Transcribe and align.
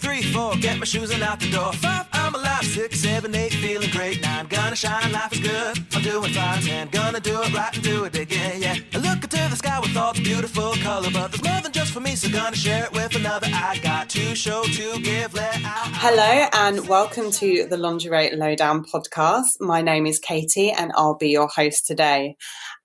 three, 0.00 0.22
four, 0.22 0.54
get 0.56 0.78
my 0.78 0.84
shoes 0.84 1.10
and 1.10 1.22
out 1.22 1.38
the 1.40 1.50
door. 1.50 1.72
Five, 1.74 2.19
I'm 2.30 2.36
alive. 2.36 2.62
Six, 2.62 3.00
seven, 3.00 3.34
eight, 3.34 3.52
feeling 3.54 3.90
great. 3.90 4.22
Nine, 4.22 4.46
gonna 4.46 4.76
shine, 4.76 5.10
life 5.10 5.32
is 5.32 5.40
good. 5.40 5.78
I'm 5.92 6.02
doing 6.02 6.32
fine. 6.32 6.62
Ten, 6.62 6.88
gonna 6.88 7.18
do 7.18 7.42
it 7.42 7.52
right 7.52 7.74
and 7.74 7.82
do 7.82 8.04
it 8.04 8.16
again, 8.16 8.62
yeah. 8.62 8.76
I 8.94 8.98
look 8.98 9.24
into 9.24 9.36
the 9.36 9.56
sky 9.56 9.80
with 9.80 9.96
all 9.96 10.12
the 10.12 10.22
beautiful 10.22 10.74
color, 10.76 11.08
but 11.12 11.32
there's 11.32 11.42
more 11.42 11.60
than 11.60 11.72
just 11.72 11.90
for 11.90 11.98
me, 11.98 12.14
so 12.14 12.30
gonna 12.30 12.54
share 12.54 12.84
it 12.84 12.92
with 12.92 13.16
another. 13.16 13.48
I 13.52 13.80
got 13.82 14.10
to 14.10 14.36
show 14.36 14.62
to 14.62 15.00
give, 15.00 15.34
let 15.34 15.56
out. 15.64 15.88
Hello, 15.94 16.46
and 16.52 16.86
welcome 16.86 17.32
to 17.32 17.66
the 17.66 17.76
Lingerie 17.76 18.30
Lowdown 18.36 18.84
podcast. 18.84 19.58
My 19.58 19.82
name 19.82 20.06
is 20.06 20.20
Katie, 20.20 20.70
and 20.70 20.92
I'll 20.94 21.16
be 21.16 21.30
your 21.30 21.48
host 21.48 21.84
today. 21.84 22.36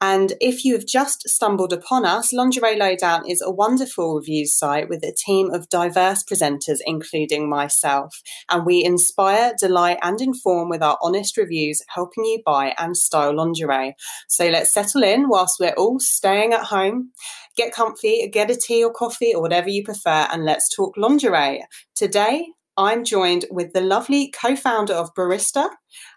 And 0.02 0.34
if 0.42 0.66
you 0.66 0.74
have 0.74 0.86
just 0.86 1.28
stumbled 1.28 1.72
upon 1.72 2.06
us, 2.06 2.34
Lingerie 2.34 2.78
Lowdown 2.78 3.28
is 3.30 3.42
a 3.42 3.50
wonderful 3.52 4.16
reviews 4.16 4.54
site 4.54 4.90
with 4.90 5.04
a 5.04 5.16
team 5.26 5.52
of 5.52 5.70
diverse 5.70 6.24
presenters, 6.24 6.80
including 6.86 7.50
myself. 7.50 8.22
And 8.52 8.66
we 8.66 8.84
inspire, 8.84 9.35
delight, 9.60 9.98
and 10.02 10.20
inform 10.22 10.70
with 10.70 10.82
our 10.82 10.98
honest 11.02 11.38
reviews, 11.38 11.82
helping 11.90 12.26
you 12.26 12.42
buy 12.46 12.74
and 12.78 12.96
style 12.96 13.36
lingerie. 13.36 13.96
So 14.28 14.50
let's 14.50 14.72
settle 14.72 15.04
in 15.04 15.30
whilst 15.30 15.60
we're 15.60 15.74
all 15.74 16.00
staying 16.00 16.54
at 16.54 16.66
home. 16.66 17.12
Get 17.56 17.74
comfy, 17.74 18.28
get 18.32 18.52
a 18.52 18.56
tea 18.56 18.84
or 18.84 18.92
coffee 18.92 19.34
or 19.34 19.42
whatever 19.42 19.70
you 19.70 19.84
prefer, 19.84 20.28
and 20.32 20.46
let's 20.46 20.74
talk 20.76 20.96
lingerie. 20.98 21.64
Today, 21.96 22.48
I'm 22.78 23.04
joined 23.04 23.46
with 23.52 23.74
the 23.74 23.82
lovely 23.82 24.32
co 24.32 24.56
founder 24.56 24.94
of 24.94 25.14
Barista. 25.14 25.70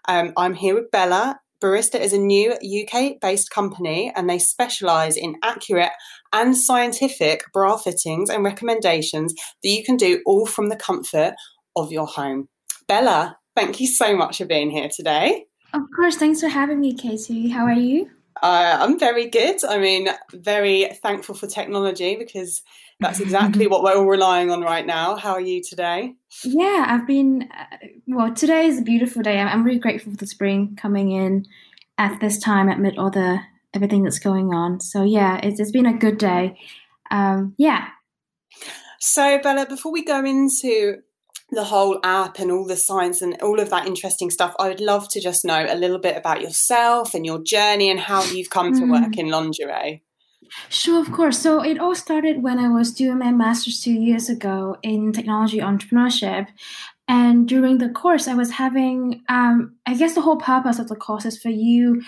Um, 0.07 0.33
I'm 0.35 0.53
here 0.53 0.75
with 0.75 0.91
Bella, 0.91 1.39
Barista 1.61 1.99
is 1.99 2.13
a 2.13 2.17
new 2.17 2.53
UK 2.53 3.19
based 3.19 3.49
company 3.49 4.11
and 4.15 4.29
they 4.29 4.39
specialize 4.39 5.17
in 5.17 5.35
accurate 5.43 5.91
and 6.31 6.55
scientific 6.55 7.43
bra 7.51 7.75
fittings 7.77 8.29
and 8.29 8.43
recommendations 8.43 9.33
that 9.33 9.69
you 9.69 9.83
can 9.83 9.97
do 9.97 10.21
all 10.25 10.45
from 10.45 10.69
the 10.69 10.77
comfort 10.77 11.33
of 11.75 11.91
your 11.91 12.07
home. 12.07 12.47
Bella, 12.89 13.37
thank 13.55 13.79
you 13.79 13.85
so 13.85 14.17
much 14.17 14.39
for 14.39 14.45
being 14.45 14.71
here 14.71 14.89
today. 14.89 15.45
Of 15.73 15.83
course, 15.95 16.15
thanks 16.15 16.41
for 16.41 16.47
having 16.47 16.79
me, 16.79 16.95
Katie. 16.95 17.47
How 17.47 17.65
are 17.65 17.73
you? 17.73 18.09
Uh, 18.41 18.77
I'm 18.81 18.97
very 18.97 19.29
good. 19.29 19.63
I 19.63 19.77
mean, 19.77 20.09
very 20.33 20.89
thankful 21.03 21.35
for 21.35 21.45
technology 21.45 22.15
because 22.15 22.63
that's 22.99 23.19
exactly 23.19 23.67
what 23.67 23.83
we're 23.83 23.95
all 23.95 24.07
relying 24.07 24.49
on 24.49 24.61
right 24.61 24.87
now. 24.87 25.15
How 25.17 25.33
are 25.33 25.41
you 25.41 25.61
today? 25.61 26.15
Yeah, 26.43 26.85
I've 26.87 27.05
been, 27.05 27.47
uh, 27.55 27.77
well, 28.07 28.33
today 28.33 28.65
is 28.65 28.79
a 28.79 28.83
beautiful 28.83 29.21
day. 29.21 29.37
I'm, 29.37 29.47
I'm 29.47 29.63
really 29.63 29.77
grateful 29.77 30.11
for 30.11 30.17
the 30.17 30.25
spring 30.25 30.75
coming 30.75 31.11
in 31.11 31.45
at 31.99 32.19
this 32.19 32.39
time 32.39 32.69
amid 32.69 32.97
all 32.97 33.11
the 33.11 33.39
everything 33.75 34.01
that's 34.01 34.17
going 34.17 34.51
on. 34.51 34.79
So, 34.79 35.03
yeah, 35.03 35.39
it's, 35.43 35.59
it's 35.59 35.71
been 35.71 35.85
a 35.85 35.95
good 35.95 36.17
day. 36.17 36.57
Um, 37.11 37.53
yeah. 37.59 37.89
So, 38.99 39.37
Bella, 39.43 39.67
before 39.67 39.91
we 39.91 40.03
go 40.03 40.25
into 40.25 41.03
the 41.51 41.63
whole 41.63 41.99
app 42.03 42.39
and 42.39 42.51
all 42.51 42.65
the 42.65 42.77
science 42.77 43.21
and 43.21 43.41
all 43.41 43.59
of 43.59 43.69
that 43.69 43.87
interesting 43.87 44.29
stuff, 44.29 44.55
I 44.59 44.67
would 44.67 44.79
love 44.79 45.09
to 45.09 45.19
just 45.19 45.43
know 45.43 45.65
a 45.67 45.75
little 45.75 45.99
bit 45.99 46.15
about 46.15 46.41
yourself 46.41 47.13
and 47.13 47.25
your 47.25 47.41
journey 47.43 47.89
and 47.89 47.99
how 47.99 48.23
you've 48.23 48.49
come 48.49 48.73
to 48.73 48.85
work 48.85 49.13
mm. 49.13 49.17
in 49.17 49.29
lingerie. 49.29 50.03
Sure, 50.69 50.99
of 50.99 51.11
course. 51.11 51.39
So 51.39 51.63
it 51.63 51.79
all 51.79 51.95
started 51.95 52.41
when 52.41 52.59
I 52.59 52.69
was 52.69 52.93
doing 52.93 53.19
my 53.19 53.31
master's 53.31 53.81
two 53.81 53.93
years 53.93 54.29
ago 54.29 54.77
in 54.81 55.13
technology 55.13 55.59
entrepreneurship. 55.59 56.47
And 57.07 57.47
during 57.47 57.79
the 57.79 57.89
course, 57.89 58.27
I 58.27 58.35
was 58.35 58.51
having, 58.51 59.21
um, 59.29 59.75
I 59.85 59.95
guess 59.95 60.15
the 60.15 60.21
whole 60.21 60.37
purpose 60.37 60.79
of 60.79 60.87
the 60.87 60.95
course 60.95 61.25
is 61.25 61.39
for 61.41 61.49
you 61.49 62.01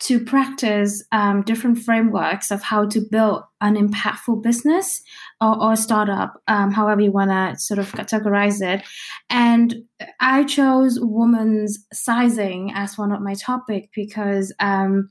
to 0.00 0.24
practice 0.24 1.02
um, 1.10 1.42
different 1.42 1.78
frameworks 1.78 2.50
of 2.50 2.62
how 2.62 2.86
to 2.86 3.00
build 3.00 3.42
an 3.60 3.74
impactful 3.74 4.42
business 4.42 5.02
or, 5.40 5.62
or 5.62 5.76
startup, 5.76 6.42
um, 6.48 6.72
however 6.72 7.00
you 7.00 7.12
want 7.12 7.30
to 7.30 7.60
sort 7.60 7.78
of 7.78 7.92
categorize 7.92 8.60
it. 8.60 8.84
And 9.30 9.84
I 10.20 10.44
chose 10.44 10.98
women's 11.00 11.78
sizing 11.92 12.72
as 12.74 12.98
one 12.98 13.12
of 13.12 13.20
my 13.20 13.34
topic 13.34 13.90
because 13.94 14.52
um, 14.58 15.08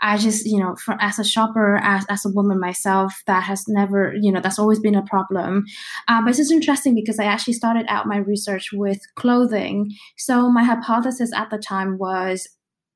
I 0.00 0.16
just, 0.16 0.46
you 0.46 0.58
know, 0.58 0.76
for, 0.76 0.96
as 1.00 1.18
a 1.18 1.24
shopper, 1.24 1.76
as, 1.76 2.04
as 2.08 2.24
a 2.24 2.30
woman 2.30 2.58
myself, 2.58 3.22
that 3.26 3.42
has 3.44 3.64
never, 3.68 4.14
you 4.20 4.32
know, 4.32 4.40
that's 4.40 4.58
always 4.58 4.80
been 4.80 4.94
a 4.94 5.04
problem. 5.04 5.64
Uh, 6.08 6.22
but 6.22 6.30
it's 6.30 6.38
just 6.38 6.52
interesting 6.52 6.94
because 6.94 7.18
I 7.18 7.24
actually 7.24 7.54
started 7.54 7.86
out 7.88 8.06
my 8.06 8.16
research 8.16 8.70
with 8.72 8.98
clothing. 9.16 9.90
So 10.16 10.50
my 10.50 10.64
hypothesis 10.64 11.30
at 11.34 11.50
the 11.50 11.58
time 11.58 11.98
was 11.98 12.48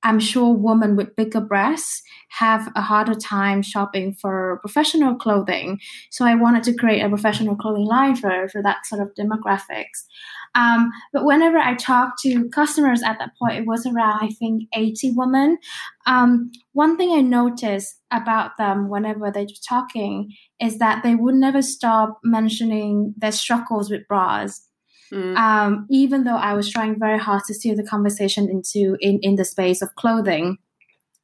I'm 0.04 0.20
sure 0.20 0.54
women 0.54 0.96
with 0.96 1.16
bigger 1.16 1.40
breasts 1.40 2.02
have 2.28 2.70
a 2.76 2.82
harder 2.82 3.14
time 3.14 3.62
shopping 3.62 4.12
for 4.12 4.58
professional 4.60 5.14
clothing. 5.14 5.80
So 6.10 6.24
I 6.24 6.34
wanted 6.34 6.62
to 6.64 6.74
create 6.74 7.00
a 7.00 7.08
professional 7.08 7.56
clothing 7.56 7.86
line 7.86 8.14
for, 8.16 8.48
for 8.50 8.62
that 8.62 8.86
sort 8.86 9.00
of 9.00 9.14
demographics. 9.18 10.04
Um, 10.54 10.90
but 11.12 11.24
whenever 11.24 11.58
I 11.58 11.74
talked 11.74 12.20
to 12.22 12.48
customers 12.50 13.02
at 13.02 13.18
that 13.18 13.30
point, 13.40 13.56
it 13.56 13.66
was 13.66 13.86
around, 13.86 14.20
I 14.22 14.28
think, 14.38 14.64
80 14.74 15.14
women. 15.16 15.58
Um, 16.06 16.52
one 16.72 16.96
thing 16.96 17.12
I 17.12 17.22
noticed 17.22 18.00
about 18.12 18.56
them 18.58 18.88
whenever 18.88 19.30
they're 19.30 19.46
talking 19.68 20.30
is 20.60 20.78
that 20.78 21.02
they 21.02 21.14
would 21.14 21.34
never 21.34 21.62
stop 21.62 22.20
mentioning 22.22 23.14
their 23.16 23.32
struggles 23.32 23.90
with 23.90 24.06
bras. 24.06 24.68
Mm. 25.12 25.36
Um, 25.36 25.86
even 25.90 26.24
though 26.24 26.36
I 26.36 26.54
was 26.54 26.70
trying 26.70 26.98
very 26.98 27.18
hard 27.18 27.42
to 27.46 27.54
steer 27.54 27.76
the 27.76 27.84
conversation 27.84 28.48
into 28.48 28.96
in, 29.00 29.18
in 29.20 29.36
the 29.36 29.44
space 29.44 29.82
of 29.82 29.94
clothing. 29.96 30.58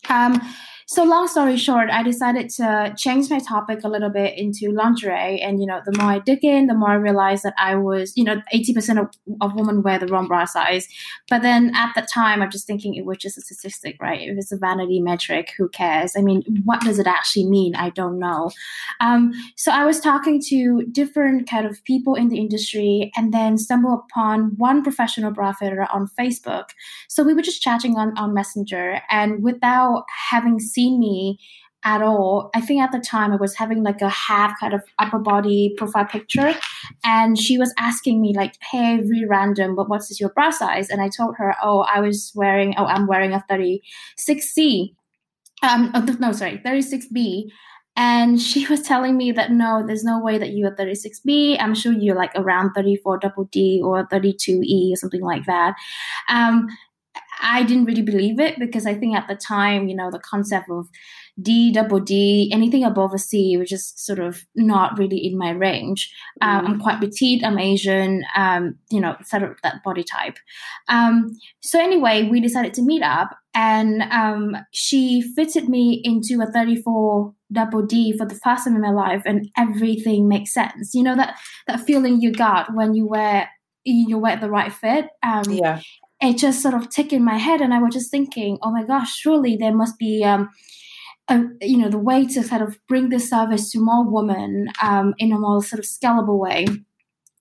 Um, 0.09 0.41
so 0.91 1.05
long 1.05 1.29
story 1.29 1.57
short, 1.57 1.89
I 1.89 2.03
decided 2.03 2.51
to 2.57 2.93
change 2.99 3.31
my 3.31 3.39
topic 3.39 3.85
a 3.85 3.89
little 3.89 4.11
bit 4.11 4.37
into 4.37 4.73
lingerie. 4.73 5.41
And, 5.41 5.61
you 5.61 5.67
know, 5.67 5.81
the 5.87 5.97
more 5.97 6.11
I 6.11 6.19
dig 6.19 6.45
in, 6.45 6.67
the 6.67 6.75
more 6.75 6.89
I 6.89 6.95
realized 6.95 7.45
that 7.45 7.55
I 7.59 7.77
was, 7.77 8.13
you 8.17 8.25
know, 8.25 8.43
80% 8.53 9.01
of, 9.01 9.07
of 9.41 9.55
women 9.55 9.85
wear 9.85 10.01
the 10.01 10.09
wrong 10.09 10.27
bra 10.27 10.47
size. 10.47 10.89
But 11.29 11.43
then 11.43 11.71
at 11.77 11.93
the 11.95 12.03
time, 12.03 12.43
I'm 12.43 12.51
just 12.51 12.67
thinking 12.67 12.97
it 12.97 13.05
was 13.05 13.19
just 13.19 13.39
a 13.39 13.41
statistic, 13.41 13.99
right? 14.03 14.21
If 14.21 14.37
it's 14.37 14.51
a 14.51 14.57
vanity 14.57 15.01
metric, 15.01 15.53
who 15.57 15.69
cares? 15.69 16.15
I 16.19 16.23
mean, 16.23 16.43
what 16.65 16.81
does 16.81 16.99
it 16.99 17.07
actually 17.07 17.47
mean? 17.47 17.77
I 17.77 17.91
don't 17.91 18.19
know. 18.19 18.51
Um, 18.99 19.31
so 19.57 19.71
I 19.71 19.85
was 19.85 20.01
talking 20.01 20.43
to 20.49 20.83
different 20.91 21.49
kind 21.49 21.67
of 21.67 21.85
people 21.85 22.17
in 22.17 22.31
the 22.31 22.41
industry 22.41 23.13
and 23.15 23.33
then 23.33 23.59
stumbled 23.59 24.01
upon 24.11 24.57
one 24.57 24.83
professional 24.83 25.31
bra 25.31 25.53
fitter 25.53 25.87
on 25.95 26.09
Facebook. 26.19 26.71
So 27.09 27.23
we 27.23 27.33
were 27.33 27.43
just 27.43 27.63
chatting 27.63 27.97
on, 27.97 28.19
on 28.19 28.35
Messenger 28.35 29.03
and 29.09 29.41
without 29.45 30.03
having 30.29 30.59
seen 30.59 30.80
me 30.89 31.39
at 31.85 32.03
all. 32.03 32.51
I 32.55 32.61
think 32.61 32.83
at 32.83 32.93
the 32.93 33.01
time 33.01 33.33
I 33.33 33.37
was 33.37 33.55
having 33.55 33.83
like 33.83 34.03
a 34.03 34.09
half 34.09 34.59
kind 34.61 34.75
of 34.75 34.83
upper 34.99 35.19
body 35.19 35.75
profile 35.77 36.05
picture, 36.05 36.55
and 37.05 37.39
she 37.39 37.59
was 37.59 37.75
asking 37.79 38.21
me 38.21 38.35
like, 38.37 38.55
"Hey, 38.71 38.99
really 38.99 39.25
random, 39.27 39.75
but 39.75 39.89
what's 39.89 40.21
your 40.21 40.31
bra 40.31 40.51
size?" 40.51 40.89
And 40.91 41.01
I 41.01 41.09
told 41.09 41.37
her, 41.39 41.55
"Oh, 41.63 41.81
I 41.81 42.01
was 42.01 42.33
wearing, 42.35 42.75
oh, 42.77 42.87
I'm 42.87 43.07
wearing 43.07 43.33
a 43.33 43.45
36C." 43.51 44.95
Um, 45.63 45.91
oh, 45.95 46.01
no, 46.19 46.33
sorry, 46.33 46.59
36B. 46.65 47.51
And 47.97 48.41
she 48.41 48.67
was 48.71 48.83
telling 48.83 49.17
me 49.17 49.33
that 49.33 49.53
no, 49.53 49.85
there's 49.87 50.05
no 50.05 50.21
way 50.21 50.39
that 50.39 50.51
you 50.51 50.67
are 50.67 50.75
36B. 50.75 51.57
I'm 51.61 51.75
sure 51.75 51.93
you're 51.93 52.17
like 52.17 52.33
around 52.35 52.73
34 52.75 53.19
double 53.19 53.45
D 53.45 53.81
or 53.85 54.07
32E 54.09 54.93
or 54.93 54.97
something 54.97 55.23
like 55.23 55.45
that. 55.47 55.75
Um, 56.29 56.69
I 57.41 57.63
didn't 57.63 57.85
really 57.85 58.03
believe 58.03 58.39
it 58.39 58.59
because 58.59 58.87
I 58.87 58.95
think 58.95 59.17
at 59.17 59.29
the 59.29 59.35
time, 59.35 59.89
you 59.89 59.97
know, 59.97 60.11
the 60.11 60.19
concept 60.19 60.69
of 60.71 60.89
D, 61.41 61.73
double 61.73 62.01
D, 62.01 62.51
anything 62.53 62.85
above 62.85 63.15
a 63.15 63.19
C 63.19 63.57
was 63.57 63.69
just 63.69 64.05
sort 64.05 64.19
of 64.19 64.45
not 64.55 64.99
really 64.99 65.19
in 65.19 65.39
my 65.39 65.51
range. 65.51 66.13
Um, 66.43 66.67
I'm 66.67 66.79
mm. 66.79 66.83
quite 66.83 67.01
petite, 67.01 67.45
I'm 67.45 67.59
Asian, 67.59 68.25
um, 68.37 68.77
you 68.91 69.01
know, 69.01 69.17
sort 69.25 69.43
of 69.43 69.57
that 69.63 69.83
body 69.85 70.05
type. 70.05 70.37
Um, 70.89 71.31
so 71.63 71.81
anyway, 71.81 72.29
we 72.29 72.41
decided 72.41 72.75
to 72.75 72.83
meet 72.83 73.03
up 73.03 73.31
and 73.55 74.03
um, 74.11 74.57
she 74.73 75.23
fitted 75.35 75.69
me 75.69 76.01
into 76.05 76.43
a 76.43 76.51
34 76.53 77.35
double 77.53 77.83
D 77.83 78.17
for 78.17 78.27
the 78.27 78.35
first 78.35 78.65
time 78.65 78.77
in 78.77 78.83
my 78.83 78.91
life 78.91 79.23
and 79.25 79.49
everything 79.57 80.29
makes 80.29 80.53
sense. 80.53 80.95
You 80.95 81.03
know, 81.03 81.17
that, 81.17 81.39
that 81.67 81.81
feeling 81.81 82.21
you 82.21 82.33
got 82.33 82.75
when 82.75 82.95
you 82.95 83.07
wear 83.07 83.49
you 83.83 84.19
wear 84.19 84.37
the 84.37 84.51
right 84.51 84.71
fit. 84.73 85.07
Um, 85.23 85.45
yeah 85.49 85.81
it 86.21 86.37
just 86.37 86.63
sort 86.63 86.75
of 86.75 86.91
ticked 86.91 87.13
in 87.13 87.25
my 87.25 87.39
head 87.39 87.61
and 87.61 87.75
i 87.75 87.79
was 87.79 87.95
just 87.95 88.11
thinking 88.11 88.59
oh 88.63 88.71
my 88.71 88.85
gosh 88.85 89.15
surely 89.15 89.57
there 89.57 89.75
must 89.75 89.99
be 89.99 90.25
um, 90.25 90.49
a, 91.29 91.41
you 91.61 91.77
know 91.77 91.89
the 91.89 91.99
way 91.99 92.27
to 92.27 92.43
kind 92.43 92.63
of 92.63 92.79
bring 92.89 93.09
this 93.09 93.29
service 93.29 93.71
to 93.71 93.81
more 93.81 94.09
women 94.09 94.69
um, 94.83 95.15
in 95.19 95.33
a 95.33 95.39
more 95.39 95.63
sort 95.63 95.79
of 95.79 95.85
scalable 95.85 96.39
way 96.39 96.67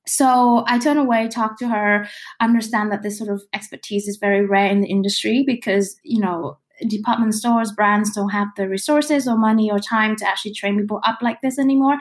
so 0.09 0.63
I 0.67 0.79
turn 0.79 0.97
away, 0.97 1.27
talk 1.27 1.59
to 1.59 1.67
her, 1.67 2.07
understand 2.39 2.91
that 2.91 3.03
this 3.03 3.17
sort 3.17 3.29
of 3.29 3.43
expertise 3.53 4.07
is 4.07 4.17
very 4.17 4.43
rare 4.43 4.65
in 4.65 4.81
the 4.81 4.87
industry 4.87 5.43
because, 5.45 5.99
you 6.03 6.19
know, 6.19 6.57
department 6.87 7.35
stores, 7.35 7.71
brands 7.71 8.15
don't 8.15 8.29
have 8.29 8.47
the 8.57 8.67
resources 8.67 9.27
or 9.27 9.37
money 9.37 9.69
or 9.71 9.79
time 9.79 10.15
to 10.15 10.27
actually 10.27 10.53
train 10.53 10.79
people 10.79 10.99
up 11.05 11.19
like 11.21 11.41
this 11.41 11.59
anymore. 11.59 11.97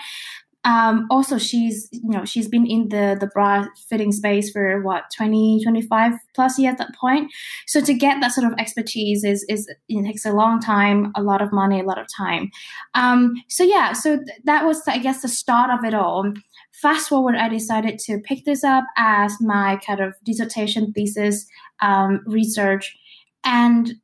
Um, 0.68 1.06
also, 1.10 1.38
she's 1.38 1.88
you 1.92 2.10
know 2.10 2.26
she's 2.26 2.46
been 2.46 2.66
in 2.66 2.90
the 2.90 3.16
the 3.18 3.28
bra 3.28 3.66
fitting 3.88 4.12
space 4.12 4.50
for 4.50 4.82
what 4.82 5.04
20, 5.16 5.62
25 5.64 6.12
plus 6.34 6.58
years 6.58 6.72
at 6.72 6.78
that 6.78 6.94
point. 6.94 7.32
So 7.66 7.80
to 7.80 7.94
get 7.94 8.20
that 8.20 8.32
sort 8.32 8.46
of 8.46 8.58
expertise 8.58 9.24
is 9.24 9.46
is 9.48 9.66
it 9.88 10.04
takes 10.04 10.26
a 10.26 10.32
long 10.32 10.60
time, 10.60 11.10
a 11.16 11.22
lot 11.22 11.40
of 11.40 11.52
money, 11.54 11.80
a 11.80 11.84
lot 11.84 11.98
of 11.98 12.06
time. 12.14 12.50
Um, 12.94 13.32
so 13.48 13.64
yeah, 13.64 13.94
so 13.94 14.16
th- 14.18 14.40
that 14.44 14.66
was 14.66 14.86
I 14.86 14.98
guess 14.98 15.22
the 15.22 15.28
start 15.28 15.70
of 15.70 15.86
it 15.86 15.94
all. 15.94 16.34
fast 16.82 17.08
forward, 17.08 17.34
I 17.34 17.48
decided 17.48 17.98
to 18.00 18.20
pick 18.20 18.44
this 18.44 18.62
up 18.62 18.84
as 18.98 19.40
my 19.40 19.80
kind 19.86 20.00
of 20.00 20.14
dissertation 20.22 20.92
thesis 20.92 21.46
um, 21.80 22.20
research, 22.26 22.94
and 23.42 23.94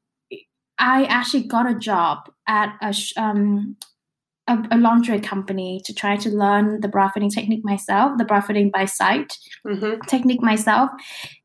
I 0.79 1.05
actually 1.05 1.45
got 1.45 1.71
a 1.71 1.79
job 1.79 2.31
at 2.49 2.75
a 2.81 2.95
um, 3.21 3.77
a, 4.47 4.59
a, 4.73 4.79
lingerie 4.79 5.21
company 5.21 5.81
to 5.85 5.95
try 5.95 6.17
to 6.17 6.29
learn 6.29 6.81
the 6.81 6.89
bra 6.89 7.09
fitting 7.09 7.31
technique 7.31 7.65
myself, 7.65 8.13
the 8.19 8.25
bra 8.25 8.41
fitting 8.41 8.71
by 8.71 8.85
sight 8.85 9.39
mm-hmm. 9.67 10.01
technique 10.09 10.43
myself, 10.43 10.91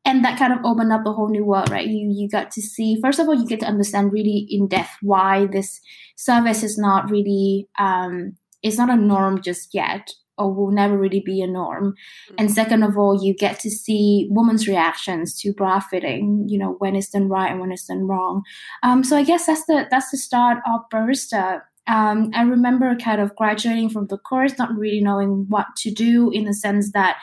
and 0.04 0.24
that 0.24 0.38
kind 0.38 0.52
of 0.52 0.58
opened 0.64 0.92
up 0.92 1.06
a 1.06 1.12
whole 1.12 1.30
new 1.30 1.44
world, 1.44 1.70
right? 1.70 1.86
You 1.86 2.12
you 2.14 2.28
got 2.28 2.50
to 2.52 2.62
see 2.62 3.00
first 3.00 3.18
of 3.18 3.28
all, 3.28 3.34
you 3.34 3.46
get 3.46 3.60
to 3.60 3.66
understand 3.66 4.12
really 4.12 4.46
in 4.50 4.68
depth 4.68 4.96
why 5.00 5.46
this 5.46 5.80
service 6.16 6.62
is 6.62 6.76
not 6.76 7.10
really 7.10 7.68
um, 7.78 8.36
it's 8.62 8.78
not 8.78 8.90
a 8.90 8.96
norm 8.96 9.40
just 9.40 9.72
yet, 9.72 10.10
or 10.36 10.52
will 10.52 10.70
never 10.70 10.98
really 10.98 11.22
be 11.24 11.40
a 11.40 11.46
norm. 11.46 11.92
Mm-hmm. 11.92 12.34
And 12.38 12.50
second 12.50 12.82
of 12.82 12.98
all, 12.98 13.22
you 13.22 13.34
get 13.34 13.60
to 13.60 13.70
see 13.70 14.28
women's 14.30 14.66
reactions 14.66 15.38
to 15.40 15.52
bra 15.52 15.80
fitting, 15.80 16.46
you 16.48 16.58
know, 16.58 16.76
when 16.78 16.96
it's 16.96 17.10
done 17.10 17.28
right 17.28 17.50
and 17.50 17.60
when 17.60 17.72
it's 17.72 17.86
done 17.86 18.06
wrong. 18.06 18.42
Um, 18.82 19.04
so 19.04 19.16
I 19.16 19.22
guess 19.22 19.46
that's 19.46 19.64
the 19.66 19.86
that's 19.90 20.10
the 20.10 20.18
start 20.18 20.58
of 20.66 20.80
barista 20.92 21.62
um, 21.90 22.30
I 22.34 22.42
remember 22.42 22.94
kind 22.94 23.20
of 23.20 23.34
graduating 23.34 23.90
from 23.90 24.06
the 24.06 24.16
course, 24.16 24.56
not 24.56 24.76
really 24.76 25.00
knowing 25.00 25.46
what 25.48 25.66
to 25.78 25.90
do 25.90 26.30
in 26.30 26.44
the 26.44 26.54
sense 26.54 26.92
that 26.92 27.18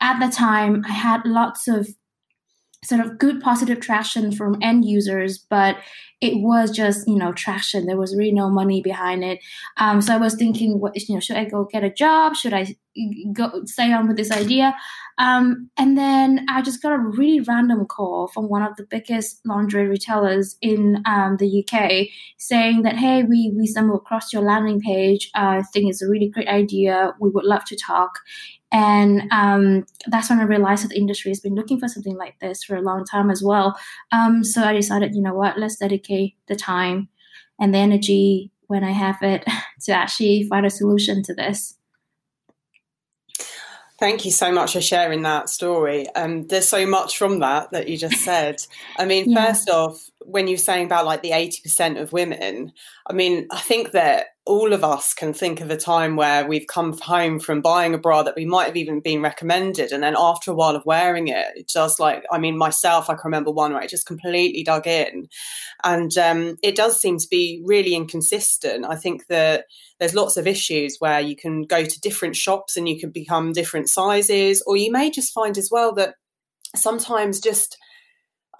at 0.00 0.20
the 0.20 0.30
time 0.30 0.84
I 0.86 0.92
had 0.92 1.22
lots 1.24 1.66
of 1.66 1.88
sort 2.84 3.00
of 3.00 3.18
good 3.18 3.40
positive 3.40 3.80
traction 3.80 4.30
from 4.30 4.58
end 4.60 4.84
users, 4.84 5.38
but 5.38 5.76
it 6.24 6.40
was 6.40 6.70
just 6.70 7.06
you 7.06 7.16
know 7.16 7.32
traction. 7.32 7.86
There 7.86 7.98
was 7.98 8.16
really 8.16 8.32
no 8.32 8.48
money 8.50 8.82
behind 8.82 9.22
it. 9.22 9.40
Um, 9.76 10.00
so 10.00 10.14
I 10.14 10.16
was 10.16 10.34
thinking, 10.34 10.80
what 10.80 10.96
you 10.96 11.14
know, 11.14 11.20
should 11.20 11.36
I 11.36 11.44
go 11.44 11.68
get 11.70 11.84
a 11.84 11.90
job? 11.90 12.36
Should 12.36 12.54
I 12.54 12.76
go 13.32 13.64
stay 13.66 13.92
on 13.92 14.08
with 14.08 14.16
this 14.16 14.30
idea? 14.30 14.74
Um, 15.18 15.70
and 15.76 15.96
then 15.96 16.44
I 16.48 16.62
just 16.62 16.82
got 16.82 16.92
a 16.92 16.98
really 16.98 17.40
random 17.40 17.86
call 17.86 18.28
from 18.28 18.48
one 18.48 18.62
of 18.62 18.76
the 18.76 18.86
biggest 18.88 19.40
lingerie 19.44 19.86
retailers 19.86 20.56
in 20.60 21.02
um, 21.06 21.36
the 21.36 21.64
UK 21.64 22.08
saying 22.38 22.82
that, 22.82 22.96
hey, 22.96 23.22
we, 23.22 23.52
we 23.56 23.66
stumbled 23.66 24.00
across 24.00 24.32
your 24.32 24.42
landing 24.42 24.80
page. 24.80 25.30
Uh, 25.34 25.60
I 25.60 25.62
think 25.72 25.90
it's 25.90 26.02
a 26.02 26.08
really 26.08 26.28
great 26.28 26.48
idea. 26.48 27.12
We 27.20 27.30
would 27.30 27.44
love 27.44 27.64
to 27.66 27.76
talk. 27.76 28.20
And 28.72 29.22
um, 29.30 29.86
that's 30.08 30.30
when 30.30 30.40
I 30.40 30.44
realized 30.44 30.82
that 30.82 30.88
the 30.88 30.98
industry 30.98 31.30
has 31.30 31.38
been 31.38 31.54
looking 31.54 31.78
for 31.78 31.86
something 31.86 32.16
like 32.16 32.40
this 32.40 32.64
for 32.64 32.74
a 32.74 32.82
long 32.82 33.04
time 33.04 33.30
as 33.30 33.40
well. 33.40 33.78
Um, 34.10 34.42
so 34.42 34.64
I 34.64 34.72
decided, 34.72 35.14
you 35.14 35.22
know 35.22 35.34
what, 35.34 35.56
let's 35.56 35.76
dedicate 35.76 36.13
the 36.48 36.56
time 36.56 37.08
and 37.58 37.72
the 37.72 37.78
energy 37.78 38.50
when 38.66 38.84
I 38.84 38.90
have 38.90 39.18
it 39.22 39.44
to 39.82 39.92
actually 39.92 40.44
find 40.44 40.66
a 40.66 40.70
solution 40.70 41.22
to 41.24 41.34
this. 41.34 41.76
Thank 43.98 44.24
you 44.24 44.32
so 44.32 44.52
much 44.52 44.72
for 44.72 44.80
sharing 44.80 45.22
that 45.22 45.48
story. 45.48 46.08
Um, 46.16 46.46
there's 46.48 46.68
so 46.68 46.84
much 46.84 47.16
from 47.16 47.38
that 47.38 47.70
that 47.70 47.88
you 47.88 47.96
just 47.96 48.16
said. 48.24 48.64
I 48.98 49.04
mean, 49.04 49.30
yeah. 49.30 49.46
first 49.46 49.70
off, 49.70 50.10
when 50.20 50.48
you're 50.48 50.58
saying 50.58 50.86
about 50.86 51.06
like 51.06 51.22
the 51.22 51.30
80% 51.30 52.00
of 52.00 52.12
women, 52.12 52.72
I 53.06 53.12
mean, 53.12 53.46
I 53.52 53.60
think 53.60 53.92
that 53.92 54.33
all 54.46 54.74
of 54.74 54.84
us 54.84 55.14
can 55.14 55.32
think 55.32 55.62
of 55.62 55.70
a 55.70 55.76
time 55.76 56.16
where 56.16 56.46
we've 56.46 56.66
come 56.66 56.96
home 56.98 57.40
from 57.40 57.62
buying 57.62 57.94
a 57.94 57.98
bra 57.98 58.22
that 58.22 58.36
we 58.36 58.44
might 58.44 58.66
have 58.66 58.76
even 58.76 59.00
been 59.00 59.22
recommended. 59.22 59.90
And 59.90 60.02
then 60.02 60.14
after 60.18 60.50
a 60.50 60.54
while 60.54 60.76
of 60.76 60.84
wearing 60.84 61.28
it, 61.28 61.46
it 61.56 61.68
just 61.68 61.98
like, 61.98 62.24
I 62.30 62.38
mean, 62.38 62.58
myself, 62.58 63.08
I 63.08 63.14
can 63.14 63.22
remember 63.24 63.50
one 63.50 63.72
where 63.72 63.82
it 63.82 63.88
just 63.88 64.06
completely 64.06 64.62
dug 64.62 64.86
in. 64.86 65.28
And 65.82 66.16
um, 66.18 66.56
it 66.62 66.76
does 66.76 67.00
seem 67.00 67.16
to 67.18 67.28
be 67.30 67.62
really 67.64 67.94
inconsistent. 67.94 68.84
I 68.84 68.96
think 68.96 69.28
that 69.28 69.64
there's 69.98 70.14
lots 70.14 70.36
of 70.36 70.46
issues 70.46 70.96
where 70.98 71.20
you 71.20 71.36
can 71.36 71.62
go 71.62 71.84
to 71.84 72.00
different 72.00 72.36
shops 72.36 72.76
and 72.76 72.86
you 72.86 73.00
can 73.00 73.10
become 73.10 73.52
different 73.52 73.88
sizes, 73.88 74.62
or 74.66 74.76
you 74.76 74.92
may 74.92 75.10
just 75.10 75.32
find 75.32 75.56
as 75.56 75.70
well 75.72 75.94
that 75.94 76.16
sometimes 76.76 77.40
just 77.40 77.78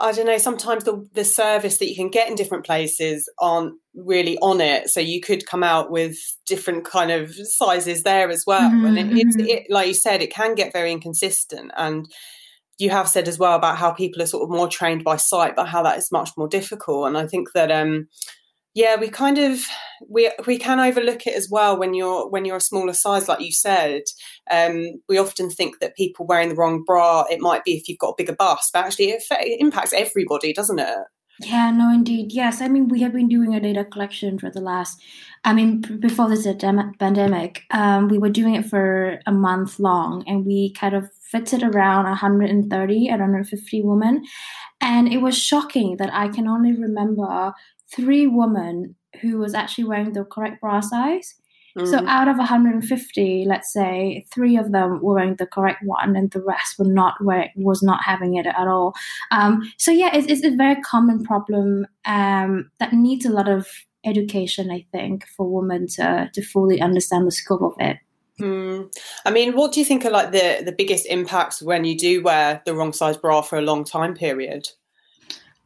I 0.00 0.12
don't 0.12 0.26
know, 0.26 0.38
sometimes 0.38 0.84
the, 0.84 1.08
the 1.14 1.24
service 1.24 1.78
that 1.78 1.88
you 1.88 1.94
can 1.94 2.10
get 2.10 2.28
in 2.28 2.34
different 2.34 2.64
places 2.64 3.28
aren't 3.38 3.74
really 3.94 4.36
on 4.38 4.60
it. 4.60 4.90
So 4.90 5.00
you 5.00 5.20
could 5.20 5.46
come 5.46 5.62
out 5.62 5.90
with 5.90 6.16
different 6.46 6.84
kind 6.84 7.10
of 7.10 7.34
sizes 7.34 8.02
there 8.02 8.28
as 8.28 8.44
well. 8.46 8.70
Mm-hmm. 8.70 8.86
And 8.86 8.98
it, 8.98 9.18
it's, 9.18 9.36
mm-hmm. 9.36 9.48
it, 9.48 9.66
like 9.70 9.88
you 9.88 9.94
said, 9.94 10.22
it 10.22 10.32
can 10.32 10.54
get 10.54 10.72
very 10.72 10.92
inconsistent. 10.92 11.70
And 11.76 12.06
you 12.78 12.90
have 12.90 13.08
said 13.08 13.28
as 13.28 13.38
well 13.38 13.54
about 13.54 13.78
how 13.78 13.92
people 13.92 14.22
are 14.22 14.26
sort 14.26 14.42
of 14.42 14.50
more 14.50 14.68
trained 14.68 15.04
by 15.04 15.16
sight, 15.16 15.54
but 15.54 15.68
how 15.68 15.82
that 15.82 15.98
is 15.98 16.10
much 16.10 16.30
more 16.36 16.48
difficult. 16.48 17.06
And 17.06 17.16
I 17.16 17.26
think 17.26 17.52
that, 17.54 17.70
um, 17.70 18.08
yeah 18.74 18.96
we 18.96 19.08
kind 19.08 19.38
of 19.38 19.64
we 20.08 20.30
we 20.46 20.58
can 20.58 20.80
overlook 20.80 21.26
it 21.26 21.34
as 21.34 21.48
well 21.50 21.78
when 21.78 21.94
you're 21.94 22.28
when 22.28 22.44
you're 22.44 22.56
a 22.56 22.60
smaller 22.60 22.92
size 22.92 23.28
like 23.28 23.40
you 23.40 23.52
said. 23.52 24.02
Um, 24.50 25.00
we 25.08 25.16
often 25.16 25.48
think 25.48 25.80
that 25.80 25.96
people 25.96 26.26
wearing 26.26 26.50
the 26.50 26.54
wrong 26.54 26.84
bra 26.84 27.24
it 27.30 27.40
might 27.40 27.64
be 27.64 27.72
if 27.72 27.88
you've 27.88 27.98
got 27.98 28.10
a 28.10 28.14
bigger 28.18 28.36
bust 28.36 28.70
but 28.72 28.84
actually 28.84 29.10
it, 29.10 29.22
it 29.30 29.60
impacts 29.60 29.92
everybody 29.92 30.52
doesn't 30.52 30.78
it? 30.78 30.98
Yeah 31.40 31.70
no 31.70 31.92
indeed. 31.92 32.32
Yes 32.32 32.60
i 32.60 32.68
mean 32.68 32.88
we 32.88 33.00
have 33.00 33.12
been 33.12 33.28
doing 33.28 33.54
a 33.54 33.60
data 33.60 33.84
collection 33.84 34.38
for 34.38 34.50
the 34.50 34.60
last 34.60 35.00
i 35.44 35.52
mean 35.52 35.80
before 36.00 36.28
this 36.28 36.46
pandemic 36.98 37.62
um, 37.70 38.08
we 38.08 38.18
were 38.18 38.28
doing 38.28 38.54
it 38.54 38.66
for 38.66 39.18
a 39.26 39.32
month 39.32 39.78
long 39.78 40.24
and 40.26 40.44
we 40.44 40.72
kind 40.74 40.94
of 40.94 41.10
fitted 41.34 41.64
around 41.64 42.04
130 42.04 43.08
and 43.08 43.20
150 43.20 43.82
women. 43.82 44.24
And 44.80 45.12
it 45.12 45.18
was 45.18 45.36
shocking 45.36 45.96
that 45.96 46.12
i 46.12 46.28
can 46.28 46.46
only 46.46 46.72
remember 46.72 47.52
three 47.92 48.26
women 48.26 48.96
who 49.20 49.38
was 49.38 49.54
actually 49.54 49.84
wearing 49.84 50.12
the 50.12 50.24
correct 50.24 50.60
bra 50.60 50.80
size. 50.80 51.34
Mm-hmm. 51.76 51.90
So 51.90 52.06
out 52.06 52.28
of 52.28 52.36
150, 52.36 53.44
let's 53.48 53.72
say 53.72 54.24
three 54.32 54.56
of 54.56 54.70
them 54.70 55.00
were 55.02 55.14
wearing 55.14 55.36
the 55.36 55.46
correct 55.46 55.82
one, 55.84 56.14
and 56.14 56.30
the 56.30 56.42
rest 56.42 56.78
were 56.78 56.84
not 56.84 57.14
where 57.20 57.50
was 57.56 57.82
not 57.82 58.04
having 58.04 58.34
it 58.34 58.46
at 58.46 58.68
all. 58.68 58.94
Um, 59.32 59.72
so 59.76 59.90
yeah, 59.90 60.14
it's, 60.14 60.28
it's, 60.28 60.44
a 60.44 60.56
very 60.56 60.80
common 60.82 61.24
problem 61.24 61.86
um, 62.04 62.70
that 62.78 62.92
needs 62.92 63.26
a 63.26 63.30
lot 63.30 63.48
of 63.48 63.66
education, 64.04 64.70
I 64.70 64.86
think, 64.92 65.26
for 65.36 65.50
women 65.50 65.88
to 65.96 66.30
to 66.32 66.42
fully 66.42 66.80
understand 66.80 67.26
the 67.26 67.32
scope 67.32 67.62
of 67.62 67.74
it. 67.80 67.96
Mm. 68.40 68.92
I 69.24 69.30
mean, 69.30 69.54
what 69.54 69.72
do 69.72 69.80
you 69.80 69.86
think 69.86 70.04
are 70.04 70.10
like 70.10 70.30
the 70.30 70.62
the 70.64 70.72
biggest 70.72 71.06
impacts 71.06 71.60
when 71.60 71.84
you 71.84 71.98
do 71.98 72.22
wear 72.22 72.62
the 72.64 72.74
wrong 72.74 72.92
size 72.92 73.16
bra 73.16 73.42
for 73.42 73.58
a 73.58 73.62
long 73.62 73.84
time 73.84 74.14
period? 74.14 74.68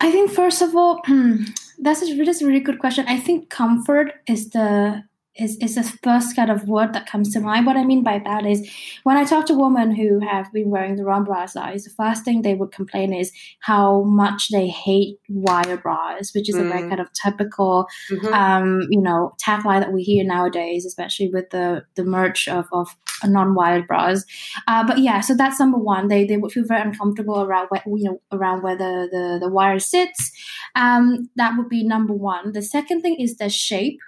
I 0.00 0.11
think 0.11 0.31
first 0.31 0.62
of 0.62 0.77
all, 0.77 1.03
that's 1.79 2.03
a, 2.03 2.17
a 2.43 2.47
really 2.47 2.61
good 2.61 2.79
question. 2.79 3.06
I 3.09 3.19
think 3.19 3.50
comfort 3.50 4.12
is 4.27 4.50
the 4.50 5.05
is, 5.38 5.56
is 5.58 5.76
the 5.76 5.85
first 6.02 6.35
kind 6.35 6.50
of 6.50 6.69
word 6.69 6.93
that 6.93 7.06
comes 7.06 7.32
to 7.32 7.40
mind. 7.40 7.67
What 7.67 7.76
I 7.76 7.85
mean 7.85 8.02
by 8.02 8.20
that 8.25 8.44
is 8.44 8.69
when 9.05 9.17
I 9.17 9.25
talk 9.25 9.46
to 9.46 9.55
women 9.55 9.94
who 9.94 10.20
have 10.20 10.52
been 10.52 10.70
wearing 10.70 10.96
the 10.96 11.05
wrong 11.05 11.25
bra 11.25 11.46
size, 11.46 11.85
the 11.85 11.90
first 11.90 12.25
thing 12.25 12.42
they 12.42 12.54
would 12.54 12.73
complain 12.73 13.12
is 13.12 13.33
how 13.61 14.02
much 14.02 14.49
they 14.50 14.68
hate 14.68 15.18
wire 15.28 15.76
bras, 15.76 16.35
which 16.35 16.49
is 16.49 16.57
mm. 16.57 16.66
a 16.66 16.68
very 16.68 16.83
mm. 16.83 16.88
kind 16.88 17.00
of 17.00 17.09
typical, 17.12 17.87
mm-hmm. 18.11 18.35
um, 18.35 18.80
you 18.90 19.00
know, 19.00 19.35
tagline 19.42 19.80
that 19.80 19.92
we 19.92 20.02
hear 20.02 20.25
nowadays, 20.25 20.85
especially 20.85 21.28
with 21.28 21.50
the 21.50 21.85
the 21.95 22.04
merch 22.04 22.49
of, 22.49 22.66
of 22.73 22.88
non-wired 23.25 23.87
bras. 23.87 24.25
Uh, 24.66 24.87
but 24.87 24.99
yeah, 24.99 25.21
so 25.21 25.35
that's 25.35 25.61
number 25.61 25.78
one. 25.78 26.09
They 26.09 26.25
they 26.25 26.37
would 26.37 26.52
feel 26.52 26.64
very 26.66 26.83
uncomfortable 26.83 27.42
around 27.42 27.68
where 27.68 27.83
you 27.87 28.04
know 28.04 28.21
around 28.33 28.62
where 28.62 28.76
the 28.76 29.09
the, 29.11 29.38
the 29.40 29.49
wire 29.49 29.78
sits. 29.78 30.33
Um, 30.75 31.30
that 31.37 31.57
would 31.57 31.68
be 31.68 31.85
number 31.85 32.12
one. 32.12 32.52
The 32.52 32.62
second 32.62 33.02
thing 33.02 33.16
is 33.21 33.37
the 33.37 33.49
shape 33.49 33.99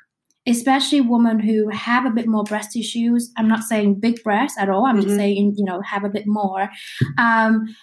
especially 0.47 1.01
women 1.01 1.39
who 1.39 1.69
have 1.69 2.07
a 2.07 2.11
bit 2.11 2.27
more 2.27 2.45
breast 2.45 2.73
tissues. 2.73 3.31
I'm 3.37 3.49
not 3.49 3.63
saying 3.63 4.01
big 4.01 4.23
breasts 4.23 4.59
at 4.59 4.69
all. 4.69 4.87
I'm 4.87 4.97
mm-hmm. 4.97 5.05
just 5.05 5.17
saying, 5.17 5.55
you 5.57 5.65
know, 5.65 5.81
have 5.83 6.05
a 6.05 6.09
bit 6.09 6.27
more. 6.27 6.71
Um, 7.19 7.75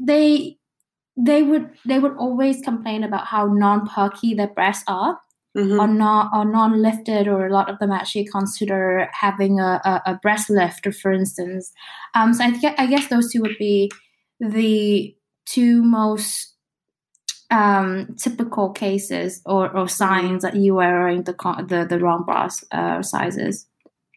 they 0.00 0.58
they 1.16 1.42
would 1.42 1.70
they 1.86 1.98
would 1.98 2.16
always 2.16 2.60
complain 2.60 3.04
about 3.04 3.26
how 3.26 3.46
non-perky 3.46 4.34
their 4.34 4.48
breasts 4.48 4.84
are. 4.86 5.18
Mm-hmm. 5.56 5.78
Or 5.78 5.86
not, 5.86 6.32
or 6.34 6.44
non-lifted, 6.44 7.28
or 7.28 7.46
a 7.46 7.52
lot 7.52 7.70
of 7.70 7.78
them 7.78 7.92
actually 7.92 8.24
consider 8.24 9.08
having 9.12 9.60
a, 9.60 9.80
a, 9.84 10.02
a 10.04 10.18
breast 10.20 10.50
lift, 10.50 10.92
for 11.00 11.12
instance. 11.12 11.70
Um, 12.16 12.34
so 12.34 12.42
I, 12.42 12.50
th- 12.50 12.74
I 12.76 12.86
guess 12.86 13.06
those 13.06 13.30
two 13.30 13.40
would 13.40 13.56
be 13.56 13.88
the 14.40 15.14
two 15.46 15.84
most 15.84 16.53
um, 17.50 18.14
typical 18.18 18.70
cases 18.70 19.42
or, 19.44 19.74
or 19.76 19.88
signs 19.88 20.42
that 20.42 20.56
you 20.56 20.78
are 20.78 21.00
wearing 21.00 21.22
the 21.22 21.32
the, 21.68 21.86
the 21.88 21.98
wrong 21.98 22.24
bra 22.24 22.48
uh, 22.72 23.02
sizes? 23.02 23.66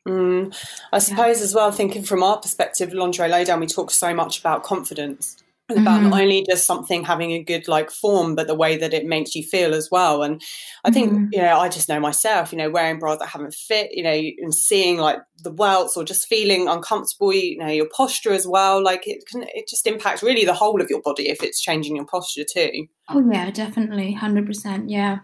Mm, 0.07 0.55
I 0.93 0.99
suppose 0.99 1.39
yeah. 1.39 1.43
as 1.43 1.53
well, 1.53 1.71
thinking 1.71 2.03
from 2.03 2.23
our 2.23 2.37
perspective, 2.37 2.93
lingerie 2.93 3.27
lowdown, 3.27 3.59
we 3.59 3.67
talk 3.67 3.91
so 3.91 4.13
much 4.13 4.39
about 4.39 4.63
confidence 4.63 5.43
about 5.69 5.99
mm-hmm. 5.99 6.09
not 6.09 6.21
only 6.21 6.45
just 6.47 6.65
something 6.65 7.03
having 7.03 7.31
a 7.31 7.43
good 7.43 7.67
like 7.67 7.91
form 7.91 8.35
but 8.35 8.47
the 8.47 8.55
way 8.55 8.77
that 8.77 8.93
it 8.93 9.05
makes 9.05 9.35
you 9.35 9.43
feel 9.43 9.73
as 9.73 9.89
well 9.91 10.23
and 10.23 10.41
i 10.85 10.91
think 10.91 11.11
mm-hmm. 11.11 11.25
you 11.31 11.39
know 11.39 11.57
i 11.59 11.67
just 11.67 11.89
know 11.89 11.99
myself 11.99 12.51
you 12.51 12.57
know 12.57 12.69
wearing 12.69 12.99
bras 12.99 13.19
that 13.19 13.27
haven't 13.27 13.53
fit 13.53 13.89
you 13.91 14.03
know 14.03 14.11
and 14.11 14.53
seeing 14.53 14.97
like 14.97 15.19
the 15.43 15.51
welts 15.51 15.97
or 15.97 16.03
just 16.03 16.27
feeling 16.27 16.67
uncomfortable 16.67 17.33
you 17.33 17.57
know 17.57 17.67
your 17.67 17.87
posture 17.95 18.31
as 18.31 18.47
well 18.47 18.81
like 18.81 19.07
it 19.07 19.25
can 19.29 19.43
it 19.53 19.67
just 19.67 19.85
impacts 19.87 20.23
really 20.23 20.45
the 20.45 20.53
whole 20.53 20.81
of 20.81 20.89
your 20.89 21.01
body 21.01 21.29
if 21.29 21.43
it's 21.43 21.61
changing 21.61 21.95
your 21.95 22.05
posture 22.05 22.45
too 22.49 22.87
oh 23.09 23.29
yeah 23.31 23.51
definitely 23.51 24.15
100% 24.19 24.85
yeah 24.87 25.19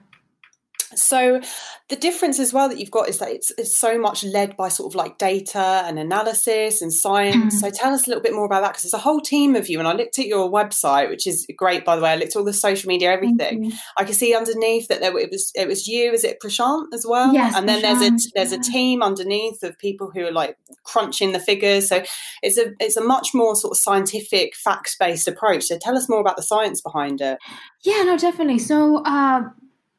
So 0.98 1.42
the 1.90 1.96
difference 1.96 2.40
as 2.40 2.54
well 2.54 2.70
that 2.70 2.80
you've 2.80 2.92
got 2.92 3.10
is 3.10 3.20
that 3.20 3.30
it's, 3.30 3.52
it's 3.58 3.76
so 3.76 4.00
much 4.00 4.24
led 4.24 4.58
by 4.58 4.70
sort 4.70 4.92
of 4.92 4.96
like 4.96 5.18
data 5.18 5.84
and 5.86 6.00
analysis 6.00 6.82
and 6.82 6.94
science. 6.94 7.56
Mm. 7.56 7.60
So 7.60 7.70
tell 7.70 7.94
us 7.94 8.08
a 8.08 8.10
little 8.10 8.24
bit 8.24 8.34
more 8.34 8.46
about 8.46 8.62
that 8.62 8.70
because 8.70 8.84
there's 8.84 8.94
a 8.94 9.04
whole 9.04 9.22
team 9.22 9.56
of 9.56 9.70
you. 9.70 9.80
And 9.80 9.88
I 9.88 9.94
looked 9.94 10.18
at 10.18 10.26
your 10.26 10.50
website, 10.50 11.10
which 11.10 11.28
is 11.28 11.46
great, 11.58 11.86
by 11.86 11.96
the 11.96 12.02
way. 12.02 12.12
I 12.12 12.16
looked 12.16 12.36
at 12.36 12.40
all 12.40 12.46
the 12.46 12.54
social 12.54 12.88
media, 12.88 13.12
everything. 13.12 13.74
I 13.98 14.06
can 14.06 14.14
see 14.14 14.36
underneath 14.36 14.88
that 14.88 15.02
there 15.02 15.18
it 15.18 15.30
was 15.30 15.52
it 15.56 15.68
was 15.68 15.88
you. 15.88 16.12
Is 16.12 16.24
it 16.24 16.40
Prashant 16.44 16.88
as 16.94 17.06
well? 17.08 17.34
Yes. 17.34 17.56
And 17.56 17.68
then 17.68 17.82
Prashant, 17.82 18.00
there's 18.00 18.24
a 18.26 18.30
there's 18.36 18.68
a 18.68 18.72
team 18.72 19.04
underneath 19.04 19.62
of 19.64 19.78
people 19.78 20.12
who 20.14 20.26
are 20.26 20.32
like 20.32 20.58
crunching 20.84 21.32
the 21.32 21.40
figures. 21.40 21.90
So 21.90 22.04
it's 22.42 22.58
a 22.58 22.74
it's 22.80 22.98
a 22.98 23.04
much 23.04 23.34
more 23.34 23.56
sort 23.56 23.74
of 23.74 23.78
scientific, 23.78 24.56
facts 24.56 24.96
based 24.98 25.28
approach. 25.28 25.64
So 25.66 25.78
tell 25.78 25.98
us 25.98 26.10
more 26.10 26.22
about 26.22 26.38
the 26.38 26.44
science 26.44 26.82
behind 26.82 27.22
it. 27.22 27.38
Yeah, 27.84 28.04
no, 28.04 28.18
definitely. 28.18 28.60
So. 28.60 29.04
Uh, 29.04 29.50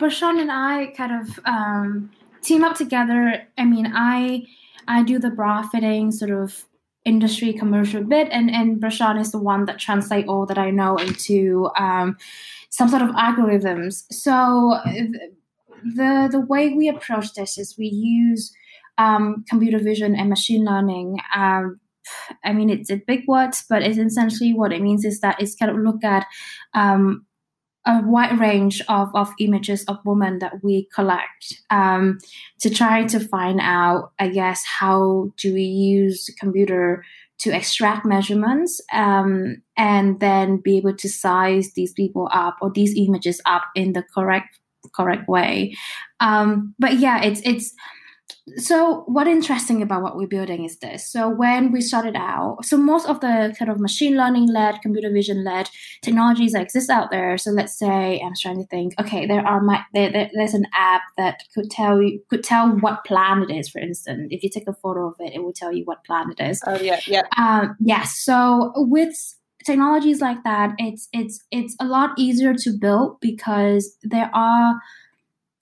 Prashant 0.05 0.39
and 0.39 0.53
I 0.53 0.93
kind 0.95 1.23
of 1.23 1.41
um, 1.47 2.11
team 2.43 2.63
up 2.63 2.77
together. 2.77 3.43
I 3.57 3.65
mean, 3.65 3.91
I 3.95 4.45
I 4.87 5.03
do 5.03 5.19
the 5.19 5.31
bra 5.31 5.63
fitting 5.63 6.13
sort 6.13 6.31
of 6.31 6.67
industry 7.07 7.55
commercial 7.55 8.05
bit, 8.05 8.29
and 8.31 8.51
and 8.51 8.83
Prashant 8.83 9.19
is 9.19 9.33
the 9.33 9.39
one 9.39 9.65
that 9.65 9.79
translate 9.79 10.29
all 10.29 10.45
that 10.45 10.59
I 10.59 10.71
know 10.71 10.97
into 10.97 11.71
um, 11.79 12.19
some 12.69 12.91
sort 12.91 13.01
of 13.01 13.11
algorithms. 13.11 14.05
So 14.13 14.79
the 15.97 16.29
the 16.31 16.41
way 16.41 16.75
we 16.75 16.89
approach 16.89 17.33
this 17.33 17.57
is 17.57 17.79
we 17.79 17.87
use 17.87 18.53
um, 18.99 19.43
computer 19.49 19.79
vision 19.79 20.15
and 20.15 20.29
machine 20.29 20.67
learning. 20.67 21.17
Um, 21.35 21.81
I 22.45 22.53
mean, 22.53 22.69
it's 22.69 22.91
a 22.91 22.97
big 23.07 23.27
words, 23.27 23.65
but 23.71 23.83
it's 23.83 23.97
essentially 23.97 24.53
what 24.53 24.71
it 24.71 24.83
means 24.83 25.07
is 25.07 25.21
that 25.21 25.41
it's 25.41 25.55
kind 25.55 25.71
of 25.71 25.79
look 25.79 26.05
at 26.05 26.27
um, 26.75 27.25
a 27.87 28.01
wide 28.05 28.39
range 28.39 28.81
of, 28.89 29.11
of 29.15 29.33
images 29.39 29.85
of 29.85 29.99
women 30.05 30.39
that 30.39 30.63
we 30.63 30.89
collect 30.95 31.63
um, 31.71 32.19
to 32.61 32.71
try 32.71 33.05
to 33.05 33.21
find 33.21 33.61
out, 33.61 34.13
I 34.19 34.29
guess, 34.29 34.65
how 34.65 35.33
do 35.37 35.53
we 35.53 35.63
use 35.63 36.31
computer 36.41 37.05
to 37.41 37.51
extract 37.55 38.07
measurements 38.07 38.81
um, 38.93 39.63
and 39.77 40.19
then 40.21 40.59
be 40.59 40.79
able 40.79 40.97
to 40.97 41.09
size 41.09 41.73
these 41.75 41.93
people 41.93 42.29
up 42.33 42.57
or 42.63 42.71
these 42.71 42.95
images 42.97 43.41
up 43.45 43.65
in 43.75 43.93
the 43.93 44.05
correct 44.15 44.59
correct 44.95 45.29
way. 45.29 45.75
Um, 46.21 46.75
but 46.79 46.95
yeah, 46.95 47.23
it's 47.23 47.41
it's 47.45 47.75
so 48.57 49.05
what 49.07 49.27
interesting 49.27 49.83
about 49.83 50.03
what 50.03 50.17
we're 50.17 50.27
building 50.27 50.65
is 50.65 50.79
this. 50.79 51.11
So 51.11 51.29
when 51.29 51.73
we 51.73 51.81
started 51.81 52.15
out 52.17 52.65
so 52.65 52.77
most 52.77 53.09
of 53.09 53.21
the 53.21 53.55
kind 53.59 53.71
of 53.71 53.81
machine 53.81 54.17
learning 54.17 54.53
led 54.53 54.81
computer 54.83 55.11
vision 55.11 55.45
led 55.45 55.69
technologies 56.03 56.53
that 56.53 56.63
exist 56.63 56.91
out 56.91 57.11
there. 57.11 57.39
So 57.39 57.51
let's 57.51 57.79
say 57.79 58.21
i'm 58.25 58.33
trying 58.41 58.59
to 58.59 58.67
think 58.67 58.95
okay 59.01 59.27
there 59.27 59.47
are 59.47 59.61
my 59.61 59.83
there, 59.95 60.13
there, 60.13 60.31
there's 60.35 60.55
an 60.55 60.67
app 60.75 61.03
that 61.17 61.41
could 61.55 61.71
tell 61.71 62.03
you 62.03 62.21
could 62.29 62.45
tell 62.45 62.69
what 62.69 63.05
planet 63.05 63.51
it 63.51 63.57
is 63.57 63.69
for 63.69 63.79
instance. 63.79 64.29
If 64.31 64.43
you 64.43 64.51
take 64.51 64.69
a 64.69 64.75
photo 64.75 65.09
of 65.09 65.15
it 65.21 65.35
it 65.35 65.43
will 65.43 65.53
tell 65.53 65.73
you 65.73 65.85
what 65.85 66.05
planet 66.05 66.39
it 66.39 66.51
is. 66.51 66.63
Oh 66.67 66.79
yeah 66.81 67.01
yeah. 67.07 67.23
Um, 67.39 67.77
yes 67.81 67.95
yeah, 67.95 68.05
so 68.05 68.73
with 68.77 69.17
technologies 69.65 70.21
like 70.21 70.45
that 70.45 70.75
it's 70.79 71.09
it's 71.13 71.43
it's 71.51 71.75
a 71.81 71.87
lot 71.87 72.11
easier 72.19 72.53
to 72.55 72.71
build 72.79 73.19
because 73.21 73.97
there 74.03 74.31
are 74.35 74.75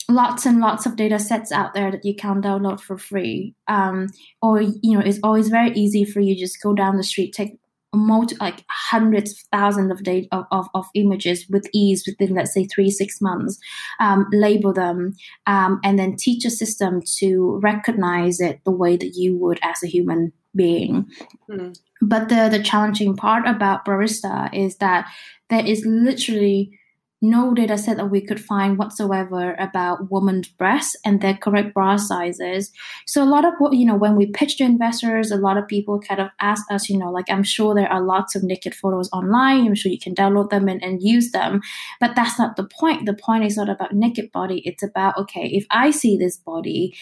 lots 0.08 0.46
and 0.46 0.60
lots 0.60 0.86
of 0.86 0.96
data 0.96 1.18
sets 1.18 1.52
out 1.52 1.74
there 1.74 1.90
that 1.90 2.04
you 2.04 2.14
can 2.14 2.42
download 2.42 2.80
for 2.80 2.98
free. 2.98 3.54
Um, 3.68 4.08
or 4.40 4.60
you 4.60 4.96
know, 4.96 5.00
it's 5.00 5.20
always 5.22 5.48
very 5.48 5.72
easy 5.72 6.04
for 6.04 6.20
you 6.20 6.36
just 6.36 6.62
go 6.62 6.74
down 6.74 6.96
the 6.96 7.04
street, 7.04 7.32
take 7.32 7.58
multi, 7.94 8.36
like 8.36 8.64
hundreds, 8.70 9.44
thousands 9.52 9.92
of 9.92 10.02
data 10.02 10.26
of, 10.32 10.46
of, 10.50 10.68
of, 10.74 10.86
images 10.94 11.46
with 11.50 11.68
ease 11.74 12.04
within 12.06 12.34
let's 12.34 12.54
say 12.54 12.64
three 12.66 12.90
six 12.90 13.20
months, 13.20 13.58
um, 14.00 14.26
label 14.32 14.72
them, 14.72 15.12
um, 15.46 15.80
and 15.84 15.98
then 15.98 16.16
teach 16.16 16.44
a 16.44 16.50
system 16.50 17.00
to 17.18 17.58
recognize 17.62 18.40
it 18.40 18.60
the 18.64 18.70
way 18.70 18.96
that 18.96 19.12
you 19.14 19.36
would 19.36 19.58
as 19.62 19.82
a 19.82 19.88
human 19.88 20.32
being. 20.54 21.06
Mm. 21.50 21.78
But 22.00 22.28
the 22.28 22.48
the 22.50 22.62
challenging 22.62 23.16
part 23.16 23.46
about 23.46 23.84
Barista 23.84 24.52
is 24.54 24.76
that 24.76 25.06
there 25.50 25.64
is 25.64 25.84
literally 25.84 26.78
no 27.22 27.54
data 27.54 27.78
set 27.78 27.96
that 27.96 28.10
we 28.10 28.20
could 28.20 28.44
find 28.44 28.76
whatsoever 28.76 29.54
about 29.54 30.10
women's 30.10 30.48
breasts 30.48 30.96
and 31.04 31.20
their 31.20 31.34
correct 31.34 31.72
bra 31.72 31.96
sizes. 31.96 32.72
So 33.06 33.22
a 33.22 33.24
lot 33.24 33.44
of 33.44 33.54
what, 33.58 33.74
you 33.74 33.86
know, 33.86 33.94
when 33.94 34.16
we 34.16 34.26
pitch 34.26 34.58
to 34.58 34.64
investors, 34.64 35.30
a 35.30 35.36
lot 35.36 35.56
of 35.56 35.68
people 35.68 36.00
kind 36.00 36.20
of 36.20 36.28
ask 36.40 36.70
us, 36.70 36.88
you 36.88 36.98
know, 36.98 37.10
like 37.10 37.30
I'm 37.30 37.44
sure 37.44 37.74
there 37.74 37.90
are 37.90 38.02
lots 38.02 38.34
of 38.34 38.42
naked 38.42 38.74
photos 38.74 39.08
online. 39.12 39.66
I'm 39.66 39.74
sure 39.76 39.92
you 39.92 40.00
can 40.00 40.14
download 40.14 40.50
them 40.50 40.68
and, 40.68 40.82
and 40.82 41.00
use 41.00 41.30
them. 41.30 41.60
But 42.00 42.16
that's 42.16 42.38
not 42.38 42.56
the 42.56 42.64
point. 42.64 43.06
The 43.06 43.14
point 43.14 43.44
is 43.44 43.56
not 43.56 43.68
about 43.68 43.94
naked 43.94 44.32
body. 44.32 44.60
It's 44.64 44.82
about, 44.82 45.16
okay, 45.16 45.46
if 45.46 45.64
I 45.70 45.92
see 45.92 46.16
this 46.16 46.36
body, 46.36 46.94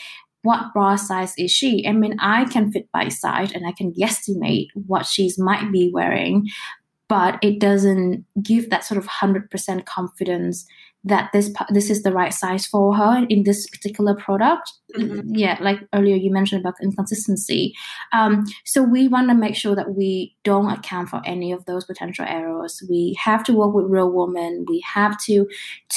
what 0.43 0.73
bra 0.73 0.97
size 0.97 1.35
is 1.37 1.51
she? 1.51 1.87
I 1.87 1.93
mean, 1.93 2.17
I 2.19 2.45
can 2.47 2.73
fit 2.73 2.89
by 2.93 3.09
size 3.09 3.53
and 3.53 3.67
I 3.67 3.73
can 3.73 3.93
guesstimate 3.93 4.69
what 4.75 5.07
she's 5.07 5.39
might 5.39 5.71
be 5.71 5.91
wearing, 5.93 6.47
but 7.11 7.41
it 7.43 7.59
doesn't 7.59 8.25
give 8.41 8.71
that 8.71 8.85
sort 8.85 8.97
of 8.97 9.07
100% 9.07 9.85
confidence 9.85 10.65
that 11.03 11.31
this 11.33 11.53
this 11.71 11.89
is 11.91 12.03
the 12.03 12.13
right 12.13 12.33
size 12.33 12.67
for 12.67 12.95
her 12.95 13.27
in 13.29 13.43
this 13.43 13.67
particular 13.69 14.15
product. 14.15 14.71
Mm-hmm. 14.97 15.35
Yeah, 15.35 15.57
like 15.61 15.81
earlier 15.93 16.15
you 16.15 16.31
mentioned 16.31 16.61
about 16.61 16.75
inconsistency. 16.81 17.75
Um, 18.13 18.45
so 18.65 18.83
we 18.83 19.09
want 19.09 19.29
to 19.31 19.35
make 19.35 19.57
sure 19.57 19.75
that 19.75 19.95
we 19.95 20.37
don't 20.45 20.71
account 20.71 21.09
for 21.09 21.21
any 21.25 21.53
of 21.53 21.65
those 21.65 21.85
potential 21.85 22.27
errors. 22.29 22.83
We 22.89 23.19
have 23.19 23.43
to 23.45 23.55
work 23.55 23.75
with 23.75 23.87
real 23.87 24.13
women. 24.13 24.67
We 24.69 24.85
have 24.95 25.19
to 25.25 25.49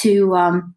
to 0.03 0.35
um, 0.35 0.73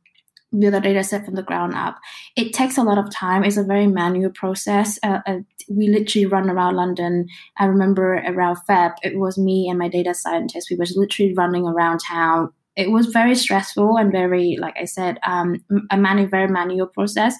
build 0.58 0.74
a 0.74 0.80
data 0.80 1.02
set 1.02 1.24
from 1.24 1.34
the 1.34 1.42
ground 1.42 1.74
up. 1.74 1.98
It 2.36 2.52
takes 2.52 2.78
a 2.78 2.82
lot 2.82 2.98
of 2.98 3.10
time. 3.10 3.44
It's 3.44 3.56
a 3.56 3.64
very 3.64 3.86
manual 3.86 4.30
process. 4.30 4.98
Uh, 5.02 5.20
uh, 5.26 5.38
we 5.68 5.88
literally 5.88 6.26
run 6.26 6.48
around 6.48 6.76
London. 6.76 7.26
I 7.58 7.66
remember 7.66 8.14
around 8.14 8.58
Feb, 8.68 8.94
it 9.02 9.18
was 9.18 9.38
me 9.38 9.68
and 9.68 9.78
my 9.78 9.88
data 9.88 10.14
scientist. 10.14 10.68
We 10.70 10.76
were 10.76 10.86
literally 10.94 11.34
running 11.34 11.66
around 11.66 12.00
town. 12.00 12.52
It 12.76 12.90
was 12.90 13.06
very 13.06 13.34
stressful 13.34 13.96
and 13.96 14.12
very, 14.12 14.58
like 14.60 14.76
I 14.78 14.84
said, 14.84 15.18
um, 15.26 15.64
a 15.90 15.96
manu- 15.96 16.28
very 16.28 16.48
manual 16.48 16.86
process, 16.86 17.34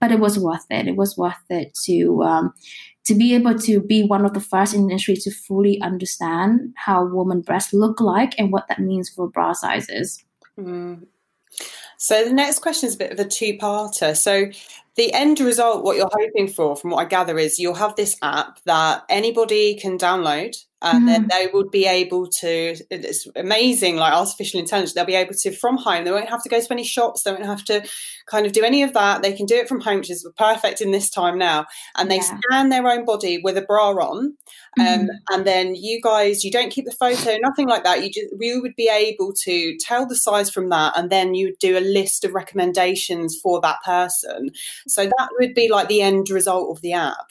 but 0.00 0.12
it 0.12 0.20
was 0.20 0.38
worth 0.38 0.64
it. 0.70 0.86
It 0.86 0.96
was 0.96 1.16
worth 1.16 1.34
it 1.50 1.76
to 1.86 2.22
um, 2.22 2.52
to 3.04 3.14
be 3.14 3.34
able 3.34 3.58
to 3.58 3.80
be 3.80 4.04
one 4.04 4.24
of 4.24 4.34
the 4.34 4.40
first 4.40 4.74
in 4.74 4.86
the 4.86 4.90
industry 4.90 5.16
to 5.16 5.30
fully 5.30 5.80
understand 5.80 6.72
how 6.76 7.04
woman 7.04 7.40
breasts 7.40 7.72
look 7.72 8.00
like 8.00 8.34
and 8.38 8.52
what 8.52 8.66
that 8.68 8.80
means 8.80 9.08
for 9.08 9.28
bra 9.28 9.52
sizes. 9.52 10.24
Mm. 10.58 11.06
So 11.98 12.24
the 12.24 12.32
next 12.32 12.60
question 12.60 12.88
is 12.88 12.94
a 12.94 12.98
bit 12.98 13.12
of 13.12 13.18
a 13.18 13.24
two-parter. 13.24 14.16
So 14.16 14.46
the 14.96 15.12
end 15.12 15.40
result, 15.40 15.84
what 15.84 15.96
you're 15.96 16.10
hoping 16.12 16.48
for, 16.48 16.76
from 16.76 16.90
what 16.90 17.04
I 17.04 17.08
gather, 17.08 17.38
is 17.38 17.58
you'll 17.58 17.74
have 17.74 17.96
this 17.96 18.16
app 18.22 18.60
that 18.64 19.04
anybody 19.08 19.74
can 19.74 19.98
download 19.98 20.56
and 20.92 20.98
mm-hmm. 20.98 21.06
then 21.06 21.28
they 21.28 21.48
would 21.52 21.70
be 21.70 21.86
able 21.86 22.28
to 22.28 22.76
it's 22.90 23.26
amazing 23.36 23.96
like 23.96 24.12
artificial 24.12 24.60
intelligence 24.60 24.92
they'll 24.92 25.04
be 25.04 25.14
able 25.14 25.34
to 25.34 25.50
from 25.52 25.76
home 25.76 26.04
they 26.04 26.10
won't 26.10 26.28
have 26.28 26.42
to 26.42 26.48
go 26.48 26.60
to 26.60 26.72
any 26.72 26.84
shops 26.84 27.22
they 27.22 27.32
won't 27.32 27.44
have 27.44 27.64
to 27.64 27.86
kind 28.26 28.46
of 28.46 28.52
do 28.52 28.62
any 28.62 28.82
of 28.82 28.92
that 28.92 29.22
they 29.22 29.32
can 29.32 29.46
do 29.46 29.56
it 29.56 29.68
from 29.68 29.80
home 29.80 29.98
which 29.98 30.10
is 30.10 30.28
perfect 30.36 30.80
in 30.80 30.90
this 30.90 31.10
time 31.10 31.38
now 31.38 31.64
and 31.96 32.10
they 32.10 32.16
yeah. 32.16 32.38
scan 32.48 32.68
their 32.68 32.86
own 32.88 33.04
body 33.04 33.38
with 33.42 33.56
a 33.56 33.62
bra 33.62 33.90
on 33.90 34.34
um, 34.78 34.86
mm-hmm. 34.86 35.06
and 35.30 35.46
then 35.46 35.74
you 35.74 36.00
guys 36.02 36.44
you 36.44 36.50
don't 36.50 36.70
keep 36.70 36.84
the 36.84 36.92
photo 36.92 37.36
nothing 37.40 37.68
like 37.68 37.84
that 37.84 38.02
you 38.02 38.10
just 38.10 38.26
we 38.38 38.58
would 38.58 38.74
be 38.76 38.90
able 38.92 39.32
to 39.32 39.76
tell 39.78 40.06
the 40.06 40.16
size 40.16 40.50
from 40.50 40.68
that 40.68 40.96
and 40.96 41.10
then 41.10 41.34
you 41.34 41.54
do 41.60 41.78
a 41.78 41.80
list 41.80 42.24
of 42.24 42.34
recommendations 42.34 43.38
for 43.42 43.60
that 43.60 43.82
person 43.84 44.50
so 44.86 45.04
that 45.04 45.28
would 45.38 45.54
be 45.54 45.68
like 45.68 45.88
the 45.88 46.02
end 46.02 46.28
result 46.30 46.76
of 46.76 46.82
the 46.82 46.92
app 46.92 47.26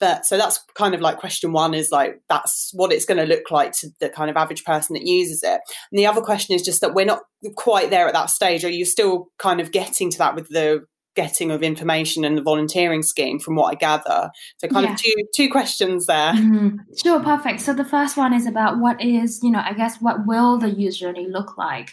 but 0.00 0.24
so 0.24 0.38
that's 0.38 0.58
kind 0.74 0.94
of 0.94 1.00
like 1.00 1.18
question 1.18 1.52
one 1.52 1.74
is 1.74 1.90
like 1.92 2.20
that's 2.28 2.70
what 2.72 2.92
it's 2.92 3.04
going 3.04 3.18
to 3.18 3.26
look 3.26 3.50
like 3.50 3.72
to 3.72 3.88
the 4.00 4.08
kind 4.08 4.30
of 4.30 4.36
average 4.36 4.64
person 4.64 4.94
that 4.94 5.06
uses 5.06 5.42
it. 5.42 5.60
And 5.92 5.98
the 5.98 6.06
other 6.06 6.22
question 6.22 6.56
is 6.56 6.62
just 6.62 6.80
that 6.80 6.94
we're 6.94 7.04
not 7.04 7.20
quite 7.56 7.90
there 7.90 8.08
at 8.08 8.14
that 8.14 8.30
stage. 8.30 8.64
Are 8.64 8.70
you 8.70 8.86
still 8.86 9.28
kind 9.38 9.60
of 9.60 9.72
getting 9.72 10.10
to 10.10 10.18
that 10.18 10.34
with 10.34 10.48
the 10.48 10.86
getting 11.16 11.50
of 11.50 11.60
information 11.60 12.24
and 12.24 12.38
the 12.38 12.42
volunteering 12.42 13.02
scheme 13.02 13.38
from 13.38 13.56
what 13.56 13.72
i 13.72 13.74
gather? 13.74 14.30
So 14.56 14.68
kind 14.68 14.86
yeah. 14.86 14.94
of 14.94 14.98
two 14.98 15.14
two 15.36 15.50
questions 15.50 16.06
there. 16.06 16.32
Mm-hmm. 16.32 16.76
sure 16.96 17.20
perfect. 17.20 17.60
So 17.60 17.74
the 17.74 17.84
first 17.84 18.16
one 18.16 18.32
is 18.32 18.46
about 18.46 18.78
what 18.78 19.02
is 19.04 19.40
you 19.42 19.50
know 19.50 19.62
i 19.62 19.74
guess 19.74 19.98
what 20.00 20.26
will 20.26 20.56
the 20.56 20.70
user 20.70 21.06
journey 21.06 21.28
look 21.28 21.58
like? 21.58 21.92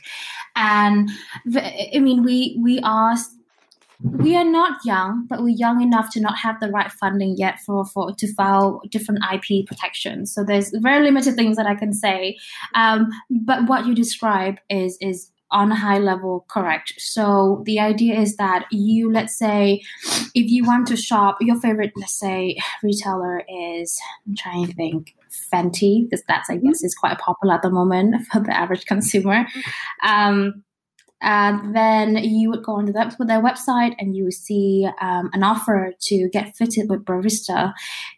And 0.56 1.10
i 1.56 2.00
mean 2.00 2.24
we 2.24 2.58
we 2.64 2.80
asked 2.84 3.37
we 4.04 4.36
are 4.36 4.46
not 4.46 4.80
young, 4.86 5.26
but 5.28 5.42
we're 5.42 5.56
young 5.56 5.82
enough 5.82 6.12
to 6.12 6.22
not 6.22 6.38
have 6.38 6.60
the 6.60 6.70
right 6.70 6.92
funding 6.92 7.36
yet 7.38 7.60
for, 7.66 7.86
for 7.86 8.14
to 8.14 8.34
file 8.34 8.82
different 8.90 9.24
IP 9.34 9.66
protections. 9.66 10.34
So 10.34 10.44
there's 10.44 10.72
very 10.76 11.04
limited 11.04 11.36
things 11.36 11.58
that 11.58 11.66
I 11.66 11.76
can 11.76 11.94
say. 11.94 12.38
Um, 12.76 13.10
but 13.30 13.68
what 13.68 13.86
you 13.86 13.96
describe 13.96 14.58
is 14.70 14.98
is 15.02 15.32
on 15.52 15.72
a 15.72 15.76
high 15.76 15.98
level 15.98 16.46
correct. 16.50 16.94
So 16.98 17.64
the 17.66 17.80
idea 17.80 18.20
is 18.20 18.36
that 18.36 18.66
you, 18.72 19.12
let's 19.12 19.38
say, 19.38 19.82
if 20.36 20.52
you 20.52 20.66
want 20.66 20.88
to 20.88 20.98
shop, 20.98 21.38
your 21.40 21.60
favorite, 21.60 21.94
let's 21.96 22.20
say, 22.20 22.58
retailer 22.84 23.44
is, 23.48 24.00
I'm 24.28 24.36
trying 24.36 24.68
to 24.68 24.74
think, 24.74 25.16
Fenty, 25.54 26.04
because 26.04 26.24
that's, 26.28 26.50
I 26.50 26.58
guess, 26.58 26.84
is 26.84 26.96
quite 26.96 27.18
popular 27.20 27.56
at 27.56 27.62
the 27.62 27.70
moment 27.70 28.28
for 28.32 28.42
the 28.42 28.56
average 28.56 28.86
consumer. 28.86 29.46
Um, 30.04 30.64
uh, 31.22 31.58
then 31.74 32.16
you 32.18 32.50
would 32.50 32.64
go 32.64 32.74
onto 32.74 32.94
the, 32.94 33.16
their 33.26 33.42
website 33.42 33.96
and 33.98 34.16
you 34.16 34.26
would 34.26 34.34
see 34.34 34.88
um, 35.02 35.30
an 35.34 35.44
offer 35.44 35.94
to 36.00 36.30
get 36.30 36.56
fitted 36.56 36.90
with 36.90 37.06
Barista. 37.06 37.74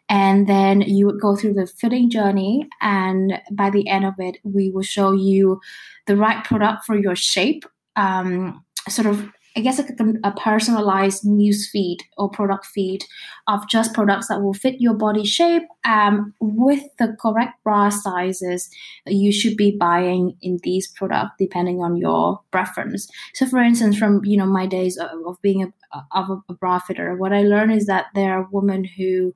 And 0.10 0.48
then 0.48 0.82
you 0.82 1.06
would 1.06 1.22
go 1.22 1.36
through 1.36 1.54
the 1.54 1.68
fitting 1.68 2.10
journey. 2.10 2.68
And 2.82 3.40
by 3.52 3.70
the 3.70 3.88
end 3.88 4.06
of 4.06 4.16
it, 4.18 4.38
we 4.44 4.70
will 4.72 4.84
show 4.84 5.12
you 5.12 5.62
the 6.08 6.18
right 6.18 6.44
product 6.44 6.86
for 6.86 6.98
your 6.98 7.16
shape. 7.16 7.66
Um, 7.96 8.66
sort 8.88 9.08
of 9.08 9.30
I 9.60 9.62
guess 9.62 9.78
a, 9.78 9.84
a 10.24 10.32
personalized 10.32 11.26
news 11.26 11.70
feed 11.70 11.98
or 12.18 12.30
product 12.30 12.66
feed 12.66 13.04
of 13.46 13.68
just 13.68 13.94
products 13.94 14.30
that 14.30 14.42
will 14.42 14.54
fit 14.54 14.80
your 14.80 14.94
body 14.94 15.26
shape 15.26 15.64
um, 15.84 16.34
with 16.40 16.82
the 16.98 17.18
correct 17.20 17.62
bra 17.66 17.90
sizes 17.90 18.70
you 19.06 19.34
should 19.34 19.58
be 19.58 19.76
buying 19.78 20.38
in 20.42 20.60
these 20.64 20.88
products 20.88 21.32
depending 21.38 21.82
on 21.82 21.98
your 21.98 22.40
preference. 22.52 23.10
So, 23.34 23.48
for 23.48 23.60
instance, 23.60 23.98
from 23.98 24.24
you 24.24 24.38
know 24.38 24.46
my 24.46 24.66
days 24.66 24.96
of, 24.96 25.10
of 25.28 25.42
being 25.42 25.62
a, 25.62 26.00
of 26.14 26.30
a, 26.30 26.38
a 26.48 26.54
bra 26.54 26.80
fitter, 26.80 27.18
what 27.18 27.34
I 27.34 27.42
learned 27.42 27.74
is 27.74 27.86
that 27.88 28.06
there 28.16 28.40
are 28.40 28.48
women 28.50 28.86
who 28.86 29.34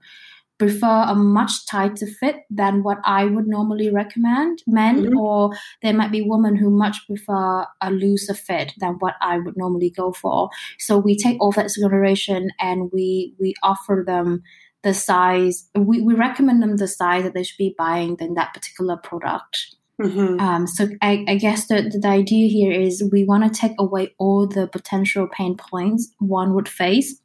prefer 0.58 1.06
a 1.08 1.16
much 1.16 1.66
tighter 1.68 2.08
fit 2.20 2.38
than 2.50 2.84
what 2.84 3.00
I 3.04 3.26
would 3.26 3.48
normally 3.48 3.90
recommend 3.90 4.64
men, 4.68 5.04
mm-hmm. 5.04 5.18
or 5.18 5.52
there 5.82 5.94
might 5.94 6.12
be 6.12 6.22
women 6.22 6.56
who 6.56 6.70
much 6.70 7.06
prefer 7.08 7.66
a 7.82 7.92
looser 7.92 8.34
fit 8.34 8.74
than 8.78 8.94
what 9.00 9.16
I 9.22 9.40
would 9.40 9.58
normally 9.58 9.90
go 9.90 10.14
for. 10.14 10.50
So 10.80 10.98
we 10.98 11.18
take 11.18 11.38
all 11.42 11.52
that 11.54 11.64
consideration 11.64 12.52
and 12.60 12.90
we 12.94 13.36
we 13.40 13.54
offer 13.64 14.04
them 14.06 14.44
the 14.84 14.94
size. 14.94 15.70
We, 15.76 16.02
we 16.02 16.14
recommend 16.14 16.62
them 16.62 16.78
the 16.78 16.88
size 16.88 17.24
that 17.24 17.34
they 17.34 17.44
should 17.44 17.58
be 17.58 17.76
buying 17.78 18.18
than 18.18 18.36
that 18.36 18.54
particular 18.54 18.98
product. 18.98 19.76
Mm-hmm. 20.02 20.40
Um, 20.40 20.68
so 20.68 20.90
I, 21.02 21.24
I 21.28 21.36
guess 21.36 21.68
the, 21.68 21.98
the 22.02 22.08
idea 22.08 22.48
here 22.48 22.72
is 22.72 23.08
we 23.12 23.24
want 23.24 23.44
to 23.44 23.60
take 23.60 23.74
away 23.78 24.14
all 24.18 24.48
the 24.48 24.68
potential 24.68 25.28
pain 25.32 25.56
points 25.56 26.12
one 26.20 26.56
would 26.56 26.68
face 26.68 27.22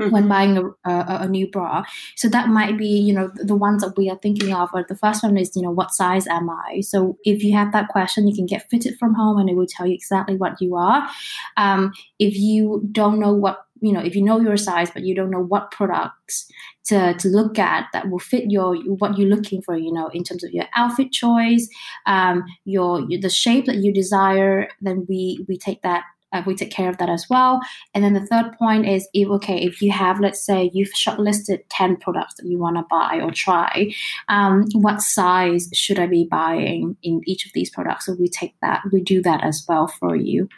mm-hmm. 0.00 0.10
when 0.10 0.28
buying 0.28 0.56
a, 0.58 0.90
a, 0.90 1.18
a, 1.22 1.28
new 1.28 1.48
bra. 1.48 1.84
So 2.16 2.28
that 2.28 2.48
might 2.48 2.76
be, 2.76 2.86
you 2.86 3.12
know, 3.12 3.30
the 3.34 3.54
ones 3.54 3.82
that 3.82 3.96
we 3.96 4.10
are 4.10 4.18
thinking 4.22 4.52
of. 4.52 4.70
Or 4.72 4.84
the 4.88 4.96
first 4.96 5.22
one 5.22 5.36
is, 5.36 5.54
you 5.56 5.62
know, 5.62 5.70
what 5.70 5.92
size 5.92 6.26
am 6.26 6.50
I? 6.50 6.80
So 6.80 7.18
if 7.24 7.42
you 7.42 7.54
have 7.54 7.72
that 7.72 7.88
question, 7.88 8.28
you 8.28 8.34
can 8.34 8.46
get 8.46 8.68
fitted 8.70 8.98
from 8.98 9.14
home, 9.14 9.38
and 9.38 9.48
it 9.48 9.56
will 9.56 9.66
tell 9.66 9.86
you 9.86 9.94
exactly 9.94 10.36
what 10.36 10.60
you 10.60 10.76
are. 10.76 11.08
Um, 11.56 11.92
if 12.18 12.36
you 12.36 12.86
don't 12.92 13.18
know 13.18 13.32
what 13.32 13.66
you 13.80 13.92
know 13.92 14.00
if 14.00 14.16
you 14.16 14.22
know 14.22 14.40
your 14.40 14.56
size 14.56 14.90
but 14.90 15.04
you 15.04 15.14
don't 15.14 15.30
know 15.30 15.42
what 15.42 15.70
products 15.70 16.50
to, 16.86 17.14
to 17.14 17.28
look 17.28 17.58
at 17.58 17.86
that 17.92 18.08
will 18.08 18.18
fit 18.18 18.50
your 18.50 18.76
what 18.76 19.18
you're 19.18 19.28
looking 19.28 19.60
for 19.60 19.76
you 19.76 19.92
know 19.92 20.08
in 20.08 20.22
terms 20.24 20.42
of 20.44 20.50
your 20.52 20.64
outfit 20.74 21.12
choice 21.12 21.68
um, 22.06 22.44
your, 22.64 23.00
your 23.08 23.20
the 23.20 23.30
shape 23.30 23.66
that 23.66 23.76
you 23.76 23.92
desire 23.92 24.68
then 24.80 25.04
we 25.08 25.44
we 25.48 25.58
take 25.58 25.82
that 25.82 26.04
uh, 26.32 26.42
we 26.46 26.54
take 26.54 26.70
care 26.70 26.88
of 26.88 26.98
that 26.98 27.08
as 27.08 27.26
well. 27.30 27.60
And 27.94 28.02
then 28.02 28.14
the 28.14 28.26
third 28.26 28.52
point 28.58 28.86
is 28.86 29.08
if 29.14 29.28
okay, 29.28 29.58
if 29.58 29.80
you 29.80 29.92
have 29.92 30.20
let's 30.20 30.44
say 30.44 30.70
you've 30.72 30.92
shortlisted 30.92 31.60
ten 31.68 31.96
products 31.96 32.34
that 32.36 32.46
you 32.46 32.58
want 32.58 32.76
to 32.76 32.84
buy 32.90 33.20
or 33.22 33.30
try, 33.30 33.92
um, 34.28 34.66
what 34.72 35.00
size 35.00 35.68
should 35.72 35.98
I 35.98 36.06
be 36.06 36.26
buying 36.30 36.96
in 37.02 37.20
each 37.26 37.46
of 37.46 37.52
these 37.54 37.70
products? 37.70 38.06
So 38.06 38.16
we 38.18 38.28
take 38.28 38.54
that, 38.62 38.82
we 38.92 39.02
do 39.02 39.22
that 39.22 39.44
as 39.44 39.64
well 39.68 39.86
for 39.86 40.16
you. 40.16 40.48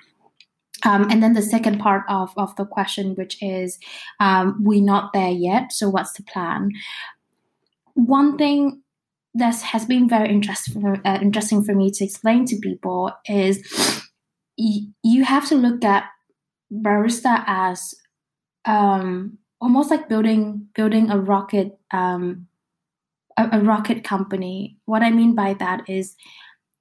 Um, 0.84 1.10
and 1.10 1.22
then 1.22 1.32
the 1.32 1.42
second 1.42 1.78
part 1.80 2.04
of, 2.08 2.32
of 2.36 2.54
the 2.56 2.64
question, 2.64 3.14
which 3.16 3.42
is 3.42 3.78
um, 4.20 4.56
we're 4.60 4.82
not 4.82 5.12
there 5.12 5.30
yet. 5.30 5.72
So 5.72 5.90
what's 5.90 6.12
the 6.12 6.22
plan? 6.22 6.70
One 7.94 8.38
thing 8.38 8.82
that 9.34 9.60
has 9.62 9.84
been 9.84 10.08
very 10.08 10.28
interesting 10.30 10.80
for, 10.80 11.00
uh, 11.04 11.18
interesting 11.20 11.64
for 11.64 11.74
me 11.74 11.90
to 11.90 12.04
explain 12.04 12.44
to 12.46 12.56
people 12.60 13.12
is 13.26 14.04
you 14.58 15.24
have 15.24 15.48
to 15.48 15.54
look 15.54 15.84
at 15.84 16.04
barista 16.72 17.44
as 17.46 17.94
um, 18.64 19.38
almost 19.60 19.90
like 19.90 20.08
building 20.08 20.68
building 20.74 21.10
a 21.10 21.18
rocket 21.18 21.78
um, 21.92 22.46
a, 23.36 23.48
a, 23.52 23.60
rocket 23.60 24.04
company. 24.04 24.76
What 24.84 25.02
I 25.02 25.10
mean 25.10 25.34
by 25.34 25.54
that 25.54 25.88
is 25.88 26.16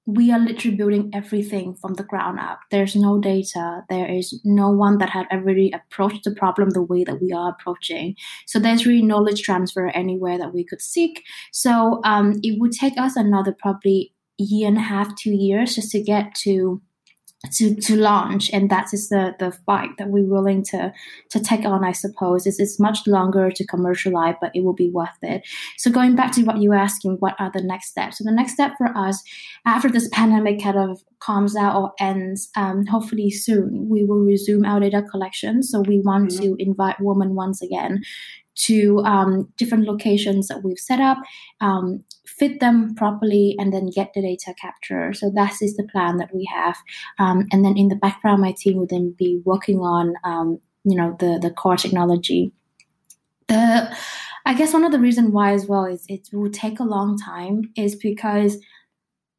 we 0.06 0.32
are 0.32 0.38
literally 0.38 0.76
building 0.76 1.10
everything 1.12 1.74
from 1.74 1.94
the 1.94 2.02
ground 2.02 2.40
up. 2.40 2.60
There's 2.70 2.96
no 2.96 3.18
data. 3.20 3.84
There 3.90 4.10
is 4.10 4.40
no 4.42 4.70
one 4.70 4.98
that 4.98 5.10
had 5.10 5.26
ever 5.30 5.44
really 5.44 5.72
approached 5.72 6.24
the 6.24 6.34
problem 6.34 6.70
the 6.70 6.82
way 6.82 7.04
that 7.04 7.20
we 7.20 7.30
are 7.32 7.50
approaching. 7.50 8.16
So 8.46 8.58
there's 8.58 8.86
really 8.86 9.02
knowledge 9.02 9.42
transfer 9.42 9.88
anywhere 9.88 10.38
that 10.38 10.54
we 10.54 10.64
could 10.64 10.80
seek. 10.80 11.22
So 11.52 12.00
um, 12.04 12.40
it 12.42 12.58
would 12.58 12.72
take 12.72 12.98
us 12.98 13.16
another 13.16 13.54
probably 13.56 14.14
year 14.38 14.68
and 14.68 14.78
a 14.78 14.80
half, 14.80 15.14
two 15.16 15.32
years 15.32 15.74
just 15.74 15.90
to 15.90 16.02
get 16.02 16.34
to 16.36 16.80
to 17.52 17.76
to 17.76 17.96
launch 17.96 18.50
and 18.52 18.68
that 18.68 18.92
is 18.92 19.10
the 19.10 19.34
the 19.38 19.52
fight 19.64 19.90
that 19.96 20.08
we're 20.08 20.24
willing 20.24 20.62
to 20.64 20.92
to 21.30 21.40
take 21.40 21.64
on 21.64 21.84
i 21.84 21.92
suppose. 21.92 22.46
It's, 22.46 22.58
it's 22.58 22.80
much 22.80 23.06
longer 23.06 23.50
to 23.50 23.66
commercialize 23.66 24.34
but 24.40 24.50
it 24.54 24.64
will 24.64 24.74
be 24.74 24.90
worth 24.90 25.16
it. 25.22 25.46
So 25.76 25.90
going 25.90 26.16
back 26.16 26.32
to 26.32 26.42
what 26.42 26.58
you 26.58 26.70
were 26.70 26.76
asking 26.76 27.16
what 27.20 27.36
are 27.38 27.50
the 27.52 27.62
next 27.62 27.90
steps? 27.90 28.18
So 28.18 28.24
the 28.24 28.32
next 28.32 28.54
step 28.54 28.72
for 28.76 28.88
us 28.96 29.22
after 29.64 29.88
this 29.88 30.08
pandemic 30.12 30.62
kind 30.62 30.78
of 30.78 31.00
calms 31.20 31.54
out 31.54 31.76
or 31.76 31.92
ends 32.00 32.50
um, 32.56 32.86
hopefully 32.86 33.30
soon 33.30 33.88
we 33.88 34.04
will 34.04 34.24
resume 34.24 34.64
our 34.64 34.80
data 34.80 35.02
collection. 35.02 35.62
So 35.62 35.80
we 35.80 36.00
want 36.00 36.30
mm-hmm. 36.30 36.42
to 36.42 36.56
invite 36.58 36.96
women 37.00 37.34
once 37.36 37.62
again 37.62 38.02
to 38.66 39.00
um, 39.00 39.52
different 39.56 39.84
locations 39.84 40.48
that 40.48 40.62
we've 40.62 40.78
set 40.78 41.00
up, 41.00 41.18
um, 41.60 42.04
fit 42.26 42.60
them 42.60 42.94
properly, 42.94 43.54
and 43.58 43.72
then 43.72 43.90
get 43.90 44.12
the 44.14 44.22
data 44.22 44.54
capture. 44.60 45.12
So 45.12 45.30
that 45.34 45.62
is 45.62 45.76
the 45.76 45.88
plan 45.90 46.16
that 46.18 46.34
we 46.34 46.48
have. 46.52 46.76
Um, 47.18 47.46
and 47.52 47.64
then 47.64 47.76
in 47.76 47.88
the 47.88 47.96
background, 47.96 48.42
my 48.42 48.54
team 48.56 48.76
will 48.76 48.86
then 48.86 49.14
be 49.16 49.40
working 49.44 49.78
on, 49.78 50.14
um, 50.24 50.60
you 50.84 50.96
know, 50.96 51.16
the 51.18 51.38
the 51.40 51.50
core 51.50 51.76
technology. 51.76 52.52
The 53.48 53.94
I 54.44 54.54
guess 54.54 54.72
one 54.72 54.84
of 54.84 54.92
the 54.92 54.98
reasons 54.98 55.30
why 55.30 55.52
as 55.52 55.66
well 55.66 55.84
is 55.84 56.04
it 56.08 56.28
will 56.32 56.50
take 56.50 56.80
a 56.80 56.84
long 56.84 57.18
time 57.18 57.70
is 57.76 57.94
because 57.94 58.58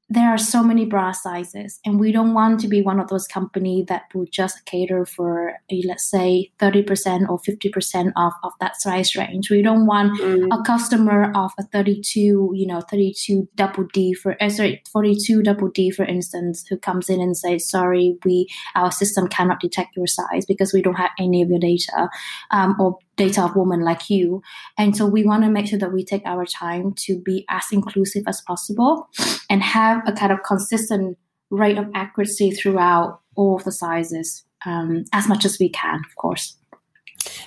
there 0.09 0.29
are 0.29 0.37
so 0.37 0.63
many 0.63 0.85
bra 0.85 1.11
sizes 1.11 1.79
and 1.85 1.99
we 1.99 2.11
don't 2.11 2.33
want 2.33 2.59
to 2.59 2.67
be 2.67 2.81
one 2.81 2.99
of 2.99 3.07
those 3.09 3.27
company 3.27 3.85
that 3.87 4.03
will 4.13 4.25
just 4.31 4.65
cater 4.65 5.05
for 5.05 5.53
a, 5.71 5.83
let's 5.85 6.09
say 6.09 6.51
30% 6.59 7.29
or 7.29 7.39
50% 7.39 8.11
of, 8.15 8.33
of 8.43 8.51
that 8.59 8.79
size 8.81 9.15
range 9.15 9.49
we 9.49 9.61
don't 9.61 9.85
want 9.85 10.19
mm. 10.19 10.47
a 10.51 10.63
customer 10.63 11.31
of 11.35 11.51
a 11.59 11.63
32 11.63 12.51
you 12.53 12.65
know 12.65 12.81
32 12.81 13.47
double 13.55 13.85
d 13.93 14.13
for 14.13 14.41
uh, 14.41 14.49
sorry 14.49 14.81
42 14.91 15.43
double 15.43 15.69
d 15.69 15.91
for 15.91 16.05
instance 16.05 16.65
who 16.67 16.77
comes 16.77 17.09
in 17.09 17.21
and 17.21 17.37
says 17.37 17.69
sorry 17.69 18.17
we 18.25 18.47
our 18.75 18.91
system 18.91 19.27
cannot 19.27 19.59
detect 19.59 19.95
your 19.95 20.07
size 20.07 20.45
because 20.45 20.73
we 20.73 20.81
don't 20.81 20.95
have 20.95 21.11
any 21.19 21.41
of 21.41 21.49
your 21.49 21.59
data 21.59 22.09
um, 22.51 22.75
or 22.79 22.97
data 23.19 23.43
of 23.43 23.55
women 23.55 23.81
like 23.81 24.09
you. 24.09 24.41
And 24.77 24.95
so 24.97 25.05
we 25.05 25.23
want 25.23 25.43
to 25.43 25.49
make 25.49 25.67
sure 25.67 25.79
that 25.79 25.93
we 25.93 26.03
take 26.03 26.25
our 26.25 26.45
time 26.45 26.93
to 27.05 27.19
be 27.19 27.45
as 27.49 27.65
inclusive 27.71 28.23
as 28.27 28.41
possible 28.41 29.07
and 29.49 29.61
have 29.61 30.01
a 30.07 30.13
kind 30.13 30.31
of 30.31 30.39
consistent 30.43 31.17
rate 31.51 31.77
of 31.77 31.87
accuracy 31.93 32.51
throughout 32.51 33.19
all 33.35 33.57
of 33.57 33.63
the 33.65 33.71
sizes 33.71 34.45
um, 34.65 35.03
as 35.13 35.27
much 35.27 35.45
as 35.45 35.59
we 35.59 35.69
can, 35.69 35.95
of 36.09 36.15
course 36.15 36.55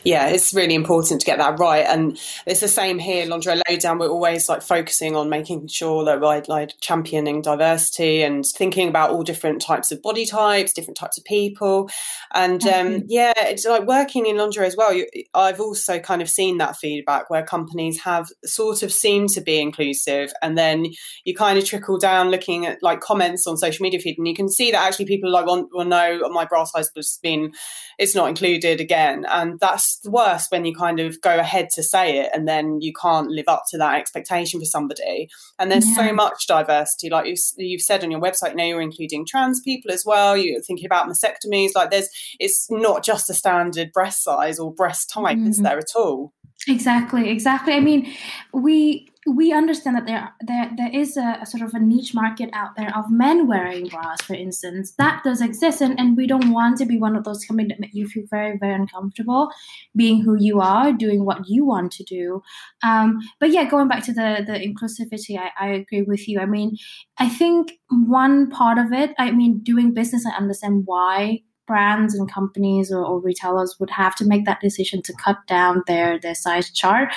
yeah, 0.04 0.28
it's 0.28 0.52
really 0.54 0.74
important 0.74 1.20
to 1.20 1.26
get 1.26 1.38
that 1.38 1.58
right. 1.58 1.84
And 1.86 2.18
it's 2.46 2.60
the 2.60 2.68
same 2.68 2.98
here, 2.98 3.26
Lingerie 3.26 3.60
Lowdown. 3.68 3.98
We're 3.98 4.08
always 4.08 4.48
like 4.48 4.62
focusing 4.62 5.16
on 5.16 5.28
making 5.28 5.68
sure 5.68 6.04
that 6.04 6.20
we're 6.20 6.42
like 6.48 6.72
championing 6.80 7.42
diversity 7.42 8.22
and 8.22 8.44
thinking 8.44 8.88
about 8.88 9.10
all 9.10 9.22
different 9.22 9.62
types 9.62 9.92
of 9.92 10.02
body 10.02 10.26
types, 10.26 10.72
different 10.72 10.96
types 10.96 11.18
of 11.18 11.24
people. 11.24 11.90
And 12.34 12.66
um, 12.66 13.04
yeah, 13.06 13.32
it's 13.36 13.64
like 13.64 13.86
working 13.86 14.26
in 14.26 14.36
lingerie 14.36 14.66
as 14.66 14.76
well. 14.76 14.92
You, 14.92 15.06
I've 15.34 15.60
also 15.60 15.98
kind 15.98 16.22
of 16.22 16.28
seen 16.28 16.58
that 16.58 16.76
feedback 16.76 17.30
where 17.30 17.44
companies 17.44 18.00
have 18.00 18.28
sort 18.44 18.82
of 18.82 18.92
seemed 18.92 19.30
to 19.30 19.40
be 19.40 19.60
inclusive, 19.60 20.32
and 20.42 20.56
then 20.56 20.86
you 21.24 21.34
kind 21.34 21.58
of 21.58 21.64
trickle 21.64 21.98
down 21.98 22.30
looking 22.30 22.66
at 22.66 22.82
like 22.82 23.00
comments 23.00 23.46
on 23.46 23.56
social 23.56 23.82
media 23.82 24.00
feed, 24.00 24.18
and 24.18 24.28
you 24.28 24.34
can 24.34 24.48
see 24.48 24.70
that 24.70 24.82
actually 24.82 25.06
people 25.06 25.30
like 25.30 25.46
well, 25.46 25.68
no, 25.84 26.28
my 26.30 26.44
bra 26.44 26.64
size 26.64 26.90
has 26.96 27.18
been 27.22 27.52
it's 27.98 28.14
not 28.14 28.28
included 28.28 28.80
again, 28.80 29.24
and 29.28 29.60
that's 29.72 30.00
worse 30.04 30.46
when 30.50 30.64
you 30.64 30.74
kind 30.74 31.00
of 31.00 31.20
go 31.20 31.38
ahead 31.38 31.68
to 31.74 31.82
say 31.82 32.18
it 32.18 32.30
and 32.35 32.46
then 32.46 32.80
you 32.80 32.92
can't 32.92 33.28
live 33.28 33.46
up 33.48 33.64
to 33.70 33.78
that 33.78 33.98
expectation 33.98 34.61
for 34.61 34.66
somebody. 34.66 35.28
And 35.58 35.70
there's 35.70 35.88
yeah. 35.88 35.94
so 35.94 36.12
much 36.12 36.46
diversity, 36.46 37.11
like 37.11 37.26
you've, 37.26 37.38
you've 37.56 37.80
said 37.80 38.04
on 38.04 38.11
your 38.11 38.20
website. 38.20 38.54
Now 38.54 38.64
you're 38.64 38.80
including 38.80 39.26
trans 39.26 39.61
people 39.62 39.90
as 39.90 40.04
well. 40.06 40.37
You're 40.37 40.61
thinking 40.62 40.87
about 40.87 41.08
mastectomies. 41.08 41.70
Like 41.74 41.90
there's, 41.90 42.08
it's 42.38 42.70
not 42.70 43.04
just 43.04 43.30
a 43.30 43.35
standard 43.35 43.92
breast 43.92 44.22
size 44.22 44.58
or 44.58 44.72
breast 44.72 45.11
type, 45.11 45.37
mm-hmm. 45.38 45.48
is 45.48 45.58
there 45.58 45.78
at 45.78 45.96
all? 45.96 46.32
Exactly, 46.68 47.28
exactly. 47.28 47.72
I 47.74 47.80
mean, 47.80 48.12
we 48.52 49.08
we 49.26 49.52
understand 49.52 49.96
that 49.96 50.06
there 50.06 50.32
there 50.40 50.70
there 50.76 50.90
is 50.92 51.16
a, 51.16 51.38
a, 51.40 51.46
sort 51.46 51.62
of 51.62 51.74
a 51.74 51.78
niche 51.78 52.12
market 52.12 52.50
out 52.52 52.74
there 52.76 52.90
of 52.96 53.11
men 53.11 53.46
wearing 53.46 53.87
bras, 53.87 54.20
for 54.22 54.35
instance. 54.35 54.94
That 54.98 55.22
does 55.22 55.40
exist, 55.40 55.80
and, 55.80 55.98
and 55.98 56.16
we 56.16 56.26
don't 56.26 56.50
want 56.50 56.78
to 56.78 56.87
be 56.87 56.98
one 56.98 57.14
of 57.14 57.22
those 57.22 57.44
companies 57.44 57.68
that 57.68 57.80
make 57.80 57.94
you 57.94 58.08
feel 58.08 58.24
very 58.28 58.58
very 58.58 58.74
uncomfortable 58.74 59.50
being 59.94 60.22
who 60.22 60.37
you 60.37 60.61
are, 60.61 60.92
doing 60.92 61.24
what 61.24 61.48
you 61.48 61.64
want 61.64 61.92
to 61.92 62.04
do. 62.04 62.42
Um, 62.82 63.20
but 63.38 63.50
yeah, 63.50 63.68
going 63.68 63.87
back 63.87 64.02
to 64.04 64.12
the 64.12 64.42
the 64.44 64.54
inclusivity, 64.54 65.38
I, 65.38 65.50
I 65.58 65.68
agree 65.68 66.02
with 66.02 66.28
you. 66.28 66.40
I 66.40 66.46
mean, 66.46 66.76
I 67.18 67.28
think 67.28 67.72
one 67.90 68.50
part 68.50 68.78
of 68.78 68.92
it, 68.92 69.12
I 69.18 69.30
mean, 69.30 69.61
doing 69.61 69.94
business, 69.94 70.26
I 70.26 70.37
understand 70.37 70.82
why 70.87 71.42
brands 71.66 72.14
and 72.14 72.30
companies 72.30 72.90
or, 72.90 73.04
or, 73.04 73.20
retailers 73.20 73.76
would 73.78 73.88
have 73.88 74.16
to 74.16 74.26
make 74.26 74.44
that 74.44 74.61
decision 74.61 75.00
to 75.00 75.12
cut 75.14 75.38
down 75.46 75.82
their 75.87 76.18
their 76.18 76.35
size 76.35 76.70
chart 76.70 77.08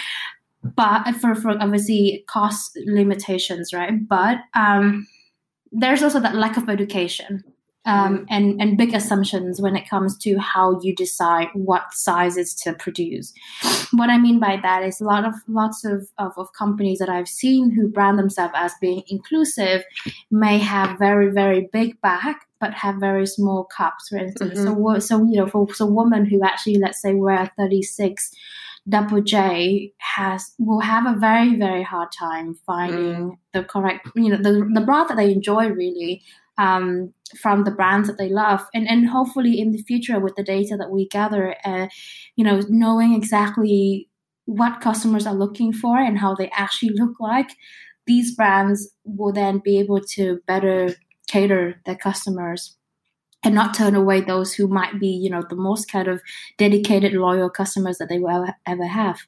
but 0.76 1.12
for, 1.16 1.36
for 1.36 1.52
obviously 1.52 2.24
cost 2.28 2.78
limitations, 2.86 3.74
right? 3.74 4.08
But 4.08 4.38
um, 4.56 5.08
there's 5.72 6.04
also 6.04 6.20
that 6.20 6.36
lack 6.36 6.58
of 6.58 6.70
education 6.70 7.44
um, 7.86 8.20
mm. 8.20 8.26
and 8.30 8.62
and 8.62 8.78
big 8.78 8.94
assumptions 8.94 9.62
when 9.62 9.76
it 9.76 9.88
comes 9.88 10.18
to 10.20 10.38
how 10.40 10.80
you 10.82 10.96
decide 10.96 11.48
what 11.54 11.94
sizes 11.94 12.54
to 12.56 12.74
produce. 12.74 13.34
What 13.92 14.10
I 14.10 14.18
mean 14.18 14.40
by 14.40 14.58
that 14.62 14.84
is 14.84 15.00
a 15.00 15.06
lot 15.06 15.26
of 15.26 15.36
lots 15.48 15.86
of, 15.86 16.10
of, 16.18 16.34
of 16.38 16.52
companies 16.54 17.00
that 17.00 17.10
I've 17.10 17.28
seen 17.28 17.72
who 17.72 17.88
brand 17.88 18.18
themselves 18.18 18.54
as 18.56 18.74
being 18.82 19.04
inclusive 19.08 19.84
may 20.32 20.58
have 20.58 20.98
very 20.98 21.30
very 21.32 21.70
big 21.72 22.00
back 22.02 22.48
but 22.60 22.74
have 22.74 22.96
very 22.96 23.28
small 23.28 23.66
cups, 23.66 24.08
for 24.10 24.18
instance. 24.18 24.60
Mm-hmm. 24.60 25.00
So 25.00 25.00
so 25.00 25.26
you 25.26 25.38
know 25.38 25.48
for 25.48 25.72
so 25.74 25.86
women 25.86 26.26
who 26.26 26.44
actually 26.44 26.78
let's 26.78 27.02
say 27.02 27.14
wear 27.14 27.52
36 27.58 28.32
Double 28.88 29.22
J 29.22 29.94
has 29.98 30.54
will 30.60 30.82
have 30.82 31.06
a 31.06 31.18
very 31.20 31.56
very 31.56 31.84
hard 31.84 32.10
time 32.12 32.56
finding 32.66 33.32
mm. 33.32 33.38
the 33.54 33.64
correct 33.64 34.08
you 34.16 34.30
know 34.30 34.38
the 34.38 34.70
the 34.74 34.86
bra 34.86 35.04
that 35.06 35.18
they 35.18 35.32
enjoy 35.32 35.70
really 35.70 36.22
um, 36.58 37.14
from 37.42 37.64
the 37.64 37.72
brands 37.72 38.08
that 38.08 38.18
they 38.18 38.30
love 38.30 38.62
and 38.74 38.88
and 38.88 39.10
hopefully 39.10 39.60
in 39.60 39.72
the 39.72 39.82
future 39.84 40.20
with 40.20 40.36
the 40.36 40.44
data 40.44 40.78
that 40.78 40.92
we 40.92 41.08
gather 41.08 41.56
uh, 41.66 41.88
you 42.36 42.46
know 42.46 42.62
knowing 42.70 43.14
exactly 43.14 44.08
what 44.46 44.82
customers 44.82 45.26
are 45.26 45.34
looking 45.34 45.74
for 45.74 45.98
and 45.98 46.20
how 46.20 46.36
they 46.36 46.50
actually 46.54 46.92
look 46.94 47.20
like 47.20 47.50
these 48.06 48.36
brands 48.36 48.92
will 49.04 49.34
then 49.34 49.60
be 49.64 49.80
able 49.80 50.00
to 50.00 50.40
better 50.46 50.94
cater 51.28 51.82
their 51.86 51.96
customers 51.96 52.78
and 53.46 53.56
not 53.56 53.74
turn 53.74 53.96
away 53.96 54.22
those 54.22 54.54
who 54.54 54.68
might 54.68 55.00
be, 55.00 55.08
you 55.08 55.30
know, 55.30 55.44
the 55.50 55.56
most 55.56 55.92
kind 55.92 56.08
of 56.08 56.22
dedicated, 56.58 57.14
loyal 57.14 57.50
customers 57.50 57.98
that 57.98 58.10
they 58.10 58.20
will 58.20 58.46
ever, 58.66 58.86
have. 58.86 59.20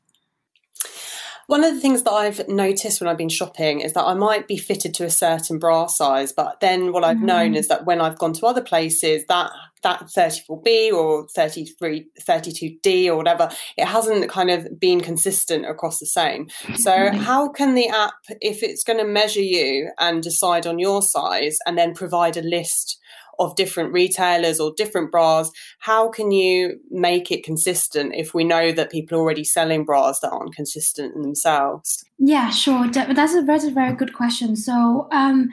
One 1.48 1.64
of 1.64 1.74
the 1.74 1.80
things 1.80 2.04
that 2.04 2.12
I've 2.12 2.46
noticed 2.50 3.00
when 3.00 3.08
I've 3.08 3.18
been 3.18 3.30
shopping 3.30 3.80
is 3.80 3.94
that 3.94 4.04
I 4.04 4.14
might 4.14 4.50
be 4.50 4.58
fitted 4.58 4.94
to 4.96 5.06
a 5.06 5.10
certain 5.10 5.60
bra 5.60 5.88
size, 5.88 6.34
but 6.34 6.60
then 6.60 6.92
what 6.92 7.06
I've 7.06 7.18
mm. 7.18 7.24
known 7.24 7.56
is 7.56 7.70
that 7.70 7.86
when 7.86 8.02
I've 8.02 8.20
gone 8.20 8.34
to 8.34 8.46
other 8.46 8.62
places, 8.62 9.24
that 9.30 9.52
that 9.84 10.02
34B 10.02 10.92
or 10.92 11.28
33, 11.30 12.08
32D 12.20 13.08
or 13.08 13.16
whatever, 13.16 13.50
it 13.78 13.86
hasn't 13.86 14.30
kind 14.30 14.50
of 14.50 14.80
been 14.80 15.00
consistent 15.00 15.66
across 15.66 16.00
the 16.00 16.06
same. 16.06 16.50
So, 16.76 17.12
how 17.14 17.50
can 17.50 17.76
the 17.76 17.88
app, 17.88 18.16
if 18.42 18.64
it's 18.64 18.84
going 18.84 19.00
to 19.00 19.06
measure 19.06 19.42
you 19.42 19.92
and 20.00 20.22
decide 20.22 20.68
on 20.68 20.80
your 20.80 21.02
size 21.02 21.60
and 21.66 21.78
then 21.78 21.94
provide 21.94 22.36
a 22.36 22.42
list 22.42 23.00
of 23.40 23.56
different 23.56 23.94
retailers 23.94 24.60
or 24.60 24.74
different 24.76 25.12
bras, 25.12 25.52
how 25.80 26.10
can 26.10 26.32
you 26.32 26.80
make 26.90 27.32
it 27.32 27.44
consistent 27.44 28.14
if 28.16 28.34
we 28.34 28.44
know 28.44 28.72
that 28.72 28.92
people 28.92 29.18
are 29.18 29.22
already 29.22 29.44
selling 29.44 29.86
bras 29.86 30.20
that 30.20 30.32
aren't 30.32 30.56
consistent 30.56 31.16
in 31.16 31.22
themselves? 31.22 32.04
Yeah, 32.18 32.50
sure. 32.50 32.90
That's 32.90 33.36
a, 33.36 33.72
very 33.72 33.94
good 33.94 34.14
question. 34.14 34.56
So, 34.56 35.08
um, 35.12 35.50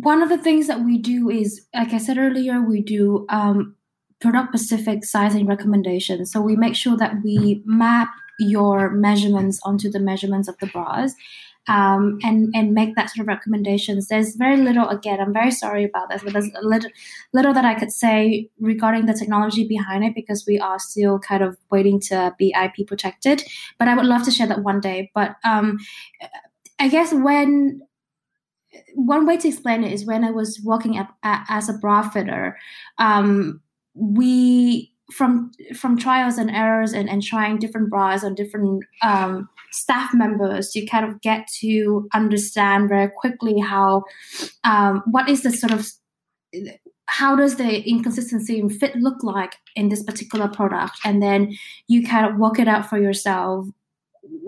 one 0.00 0.22
of 0.22 0.28
the 0.28 0.38
things 0.38 0.66
that 0.66 0.80
we 0.80 0.98
do 0.98 1.30
is, 1.30 1.66
like 1.74 1.92
I 1.92 1.98
said 1.98 2.18
earlier, 2.18 2.60
we 2.60 2.80
do 2.80 3.26
um, 3.28 3.76
product 4.20 4.58
specific 4.58 5.04
sizing 5.04 5.46
recommendations. 5.46 6.32
So 6.32 6.40
we 6.40 6.56
make 6.56 6.74
sure 6.74 6.96
that 6.96 7.22
we 7.22 7.62
map 7.64 8.08
your 8.38 8.90
measurements 8.90 9.60
onto 9.62 9.90
the 9.90 10.00
measurements 10.00 10.48
of 10.48 10.58
the 10.58 10.66
bras 10.66 11.14
um, 11.68 12.18
and 12.22 12.52
and 12.54 12.72
make 12.72 12.94
that 12.96 13.10
sort 13.10 13.22
of 13.22 13.28
recommendations. 13.28 14.08
There's 14.08 14.36
very 14.36 14.56
little. 14.56 14.88
Again, 14.88 15.20
I'm 15.20 15.32
very 15.32 15.50
sorry 15.50 15.84
about 15.84 16.10
this, 16.10 16.22
but 16.22 16.32
there's 16.32 16.50
a 16.54 16.66
little 16.66 16.90
little 17.32 17.54
that 17.54 17.64
I 17.64 17.74
could 17.74 17.92
say 17.92 18.50
regarding 18.60 19.06
the 19.06 19.14
technology 19.14 19.66
behind 19.66 20.04
it 20.04 20.14
because 20.14 20.44
we 20.46 20.58
are 20.58 20.78
still 20.78 21.18
kind 21.18 21.42
of 21.42 21.56
waiting 21.70 22.00
to 22.08 22.34
be 22.38 22.54
IP 22.54 22.86
protected. 22.86 23.42
But 23.78 23.88
I 23.88 23.94
would 23.94 24.06
love 24.06 24.24
to 24.24 24.30
share 24.30 24.46
that 24.46 24.62
one 24.62 24.80
day. 24.80 25.10
But 25.14 25.36
um, 25.44 25.78
I 26.78 26.88
guess 26.88 27.12
when 27.12 27.80
one 28.94 29.26
way 29.26 29.36
to 29.36 29.48
explain 29.48 29.84
it 29.84 29.92
is 29.92 30.04
when 30.04 30.24
I 30.24 30.30
was 30.30 30.60
working 30.62 30.96
at, 30.96 31.08
at, 31.22 31.46
as 31.48 31.68
a 31.68 31.74
bra 31.74 32.08
fitter, 32.08 32.58
um, 32.98 33.60
we 33.94 34.92
from 35.12 35.50
from 35.74 35.98
trials 35.98 36.38
and 36.38 36.50
errors 36.50 36.92
and, 36.92 37.08
and 37.08 37.22
trying 37.22 37.58
different 37.58 37.90
bras 37.90 38.24
on 38.24 38.34
different 38.34 38.84
um, 39.02 39.48
staff 39.74 40.14
members 40.14 40.74
you 40.74 40.86
kind 40.86 41.04
of 41.04 41.20
get 41.20 41.46
to 41.48 42.08
understand 42.14 42.88
very 42.88 43.10
quickly 43.16 43.58
how 43.58 44.02
um, 44.64 45.02
what 45.06 45.28
is 45.28 45.42
the 45.42 45.50
sort 45.50 45.72
of 45.72 45.86
how 47.06 47.36
does 47.36 47.56
the 47.56 47.82
inconsistency 47.88 48.58
in 48.58 48.70
fit 48.70 48.96
look 48.96 49.22
like 49.22 49.56
in 49.76 49.88
this 49.88 50.02
particular 50.02 50.48
product 50.48 50.98
and 51.04 51.22
then 51.22 51.54
you 51.88 52.06
kind 52.06 52.26
of 52.26 52.38
work 52.38 52.58
it 52.58 52.68
out 52.68 52.88
for 52.88 52.98
yourself 52.98 53.66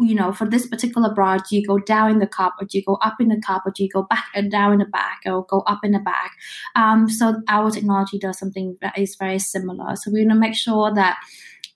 you 0.00 0.14
know, 0.14 0.32
for 0.32 0.48
this 0.48 0.66
particular 0.66 1.12
bra, 1.12 1.38
do 1.38 1.56
you 1.56 1.66
go 1.66 1.78
down 1.78 2.10
in 2.10 2.18
the 2.18 2.26
cup 2.26 2.54
or 2.60 2.66
do 2.66 2.78
you 2.78 2.84
go 2.84 2.94
up 2.96 3.16
in 3.20 3.28
the 3.28 3.40
cup 3.40 3.62
or 3.66 3.72
do 3.72 3.82
you 3.82 3.88
go 3.88 4.02
back 4.02 4.26
and 4.34 4.50
down 4.50 4.72
in 4.72 4.78
the 4.78 4.86
back 4.86 5.20
or 5.26 5.44
go 5.44 5.60
up 5.60 5.80
in 5.82 5.92
the 5.92 5.98
back? 5.98 6.32
Um, 6.74 7.08
so 7.08 7.42
our 7.48 7.70
technology 7.70 8.18
does 8.18 8.38
something 8.38 8.76
that 8.80 8.96
is 8.98 9.16
very 9.16 9.38
similar. 9.38 9.96
So 9.96 10.10
we 10.10 10.20
want 10.20 10.30
to 10.30 10.38
make 10.38 10.54
sure 10.54 10.94
that 10.94 11.18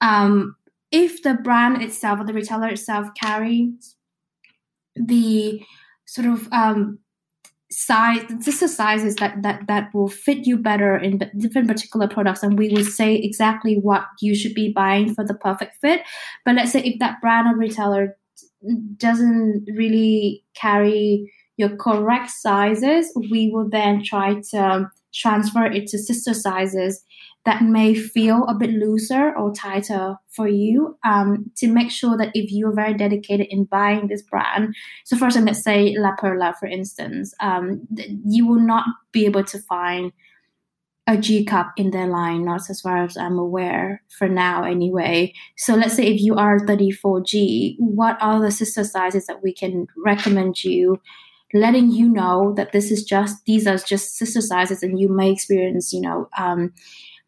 um, 0.00 0.56
if 0.90 1.22
the 1.22 1.34
brand 1.34 1.82
itself 1.82 2.20
or 2.20 2.24
the 2.24 2.32
retailer 2.32 2.68
itself 2.68 3.08
carries 3.20 3.96
the 4.96 5.62
sort 6.06 6.26
of 6.26 6.48
um, 6.52 6.98
size 7.70 8.24
this 8.44 8.62
is 8.62 8.76
sizes 8.76 9.14
that 9.16 9.40
that 9.42 9.66
that 9.68 9.94
will 9.94 10.08
fit 10.08 10.44
you 10.44 10.56
better 10.56 10.96
in 10.96 11.18
different 11.38 11.68
particular 11.68 12.08
products 12.08 12.42
and 12.42 12.58
we 12.58 12.68
will 12.68 12.84
say 12.84 13.14
exactly 13.14 13.76
what 13.76 14.04
you 14.20 14.34
should 14.34 14.54
be 14.54 14.72
buying 14.72 15.14
for 15.14 15.24
the 15.24 15.34
perfect 15.34 15.76
fit. 15.80 16.02
But 16.44 16.56
let's 16.56 16.72
say 16.72 16.80
if 16.80 16.98
that 16.98 17.20
brand 17.20 17.46
or 17.46 17.56
retailer 17.56 18.16
doesn't 18.96 19.66
really 19.74 20.44
carry 20.54 21.32
your 21.56 21.76
correct 21.76 22.30
sizes 22.30 23.12
we 23.30 23.50
will 23.50 23.68
then 23.68 24.02
try 24.02 24.40
to 24.50 24.88
transfer 25.14 25.64
it 25.64 25.86
to 25.88 25.98
sister 25.98 26.34
sizes 26.34 27.02
that 27.44 27.62
may 27.62 27.94
feel 27.94 28.44
a 28.48 28.54
bit 28.54 28.70
looser 28.70 29.34
or 29.36 29.52
tighter 29.52 30.16
for 30.28 30.46
you 30.46 30.98
um, 31.04 31.50
to 31.56 31.68
make 31.68 31.90
sure 31.90 32.16
that 32.18 32.30
if 32.34 32.52
you're 32.52 32.74
very 32.74 32.94
dedicated 32.94 33.46
in 33.48 33.64
buying 33.64 34.08
this 34.08 34.22
brand, 34.22 34.74
so 35.04 35.16
for 35.16 35.26
example, 35.26 35.52
let's 35.52 35.64
say 35.64 35.94
La 35.96 36.14
Perla, 36.16 36.54
for 36.60 36.66
instance, 36.66 37.34
um, 37.40 37.86
you 38.26 38.46
will 38.46 38.60
not 38.60 38.84
be 39.12 39.24
able 39.24 39.44
to 39.44 39.58
find 39.58 40.12
a 41.06 41.16
G 41.16 41.44
cup 41.44 41.72
in 41.76 41.90
their 41.90 42.06
line, 42.06 42.44
not 42.44 42.68
as 42.68 42.82
far 42.82 43.02
as 43.02 43.16
I'm 43.16 43.38
aware 43.38 44.02
for 44.18 44.28
now, 44.28 44.62
anyway. 44.62 45.32
So 45.56 45.74
let's 45.74 45.94
say 45.94 46.06
if 46.06 46.20
you 46.20 46.36
are 46.36 46.60
34G, 46.60 47.76
what 47.78 48.18
are 48.20 48.40
the 48.40 48.50
sister 48.50 48.84
sizes 48.84 49.26
that 49.26 49.42
we 49.42 49.52
can 49.52 49.86
recommend 50.04 50.62
you? 50.62 51.00
letting 51.52 51.90
you 51.90 52.08
know 52.08 52.54
that 52.56 52.70
this 52.70 52.92
is 52.92 53.02
just 53.02 53.44
these 53.44 53.66
are 53.66 53.76
just 53.76 54.16
sister 54.16 54.40
sizes 54.40 54.84
and 54.84 55.00
you 55.00 55.08
may 55.08 55.32
experience 55.32 55.92
you 55.92 56.00
know 56.00 56.28
um, 56.38 56.72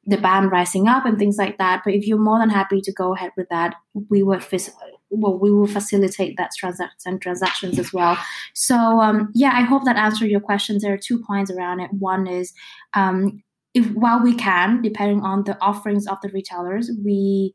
the 0.04 0.16
band 0.16 0.50
rising 0.50 0.88
up 0.88 1.06
and 1.06 1.18
things 1.18 1.38
like 1.38 1.58
that. 1.58 1.82
But 1.84 1.94
if 1.94 2.06
you're 2.06 2.18
more 2.18 2.38
than 2.38 2.50
happy 2.50 2.80
to 2.80 2.92
go 2.92 3.14
ahead 3.14 3.30
with 3.36 3.48
that, 3.50 3.74
we 4.08 4.22
would 4.22 4.44
well, 5.10 5.38
we 5.38 5.52
will 5.52 5.66
facilitate 5.66 6.36
that 6.38 6.50
transaction 6.58 7.18
transactions 7.18 7.78
as 7.78 7.92
well. 7.92 8.16
So 8.54 9.00
um, 9.00 9.30
yeah, 9.34 9.52
I 9.54 9.62
hope 9.62 9.84
that 9.84 9.96
answered 9.96 10.30
your 10.30 10.40
questions. 10.40 10.82
There 10.82 10.92
are 10.92 10.98
two 10.98 11.22
points 11.22 11.50
around 11.50 11.80
it. 11.80 11.90
One 11.92 12.26
is 12.26 12.52
um, 12.94 13.42
if 13.74 13.86
while 13.92 14.22
we 14.22 14.34
can, 14.34 14.82
depending 14.82 15.22
on 15.22 15.44
the 15.44 15.58
offerings 15.60 16.06
of 16.06 16.18
the 16.22 16.30
retailers, 16.30 16.90
we 17.04 17.52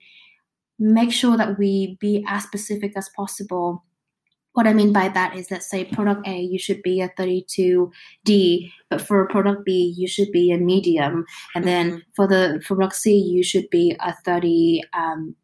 make 0.79 1.11
sure 1.11 1.35
that 1.37 1.57
we 1.57 1.97
be 1.99 2.23
as 2.27 2.43
specific 2.43 2.93
as 2.95 3.09
possible 3.15 3.83
what 4.57 4.65
I 4.65 4.73
mean 4.73 4.91
by 4.91 5.07
that 5.09 5.35
is 5.35 5.49
that 5.49 5.61
say 5.61 5.85
product 5.85 6.27
A, 6.27 6.39
you 6.39 6.57
should 6.57 6.81
be 6.81 6.99
a 6.99 7.09
32D, 7.09 8.71
but 8.89 8.99
for 8.99 9.27
product 9.27 9.63
B, 9.65 9.93
you 9.95 10.07
should 10.07 10.31
be 10.31 10.51
a 10.51 10.57
medium, 10.57 11.25
and 11.53 11.63
then 11.63 11.91
mm-hmm. 11.91 11.99
for 12.15 12.27
the 12.27 12.59
for 12.65 12.75
product 12.75 12.95
C, 12.95 13.15
you 13.15 13.43
should 13.43 13.69
be 13.69 13.95
a 13.99 14.15
30E, 14.25 14.81
um, 14.95 15.35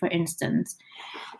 for 0.00 0.08
instance. 0.08 0.74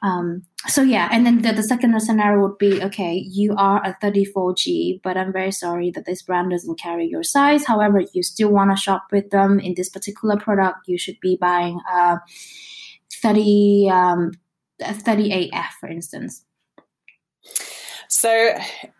Um, 0.02 0.42
so 0.66 0.82
yeah, 0.82 1.08
and 1.10 1.24
then 1.24 1.40
the, 1.40 1.54
the 1.54 1.62
second 1.62 1.98
scenario 2.02 2.42
would 2.42 2.58
be 2.58 2.82
okay, 2.82 3.14
you 3.14 3.54
are 3.56 3.82
a 3.82 3.96
34G, 4.02 5.00
but 5.02 5.16
I'm 5.16 5.32
very 5.32 5.52
sorry 5.52 5.90
that 5.92 6.04
this 6.04 6.20
brand 6.20 6.50
doesn't 6.50 6.78
carry 6.78 7.06
your 7.06 7.22
size. 7.22 7.64
However, 7.64 8.02
you 8.12 8.22
still 8.22 8.50
want 8.50 8.72
to 8.72 8.76
shop 8.76 9.06
with 9.10 9.30
them 9.30 9.58
in 9.58 9.72
this 9.74 9.88
particular 9.88 10.36
product, 10.36 10.80
you 10.86 10.98
should 10.98 11.18
be 11.20 11.38
buying 11.40 11.80
a 11.90 12.18
30 13.22 13.88
um, 13.90 14.32
38F, 14.82 15.70
for 15.80 15.88
instance. 15.88 16.44
So 18.08 18.54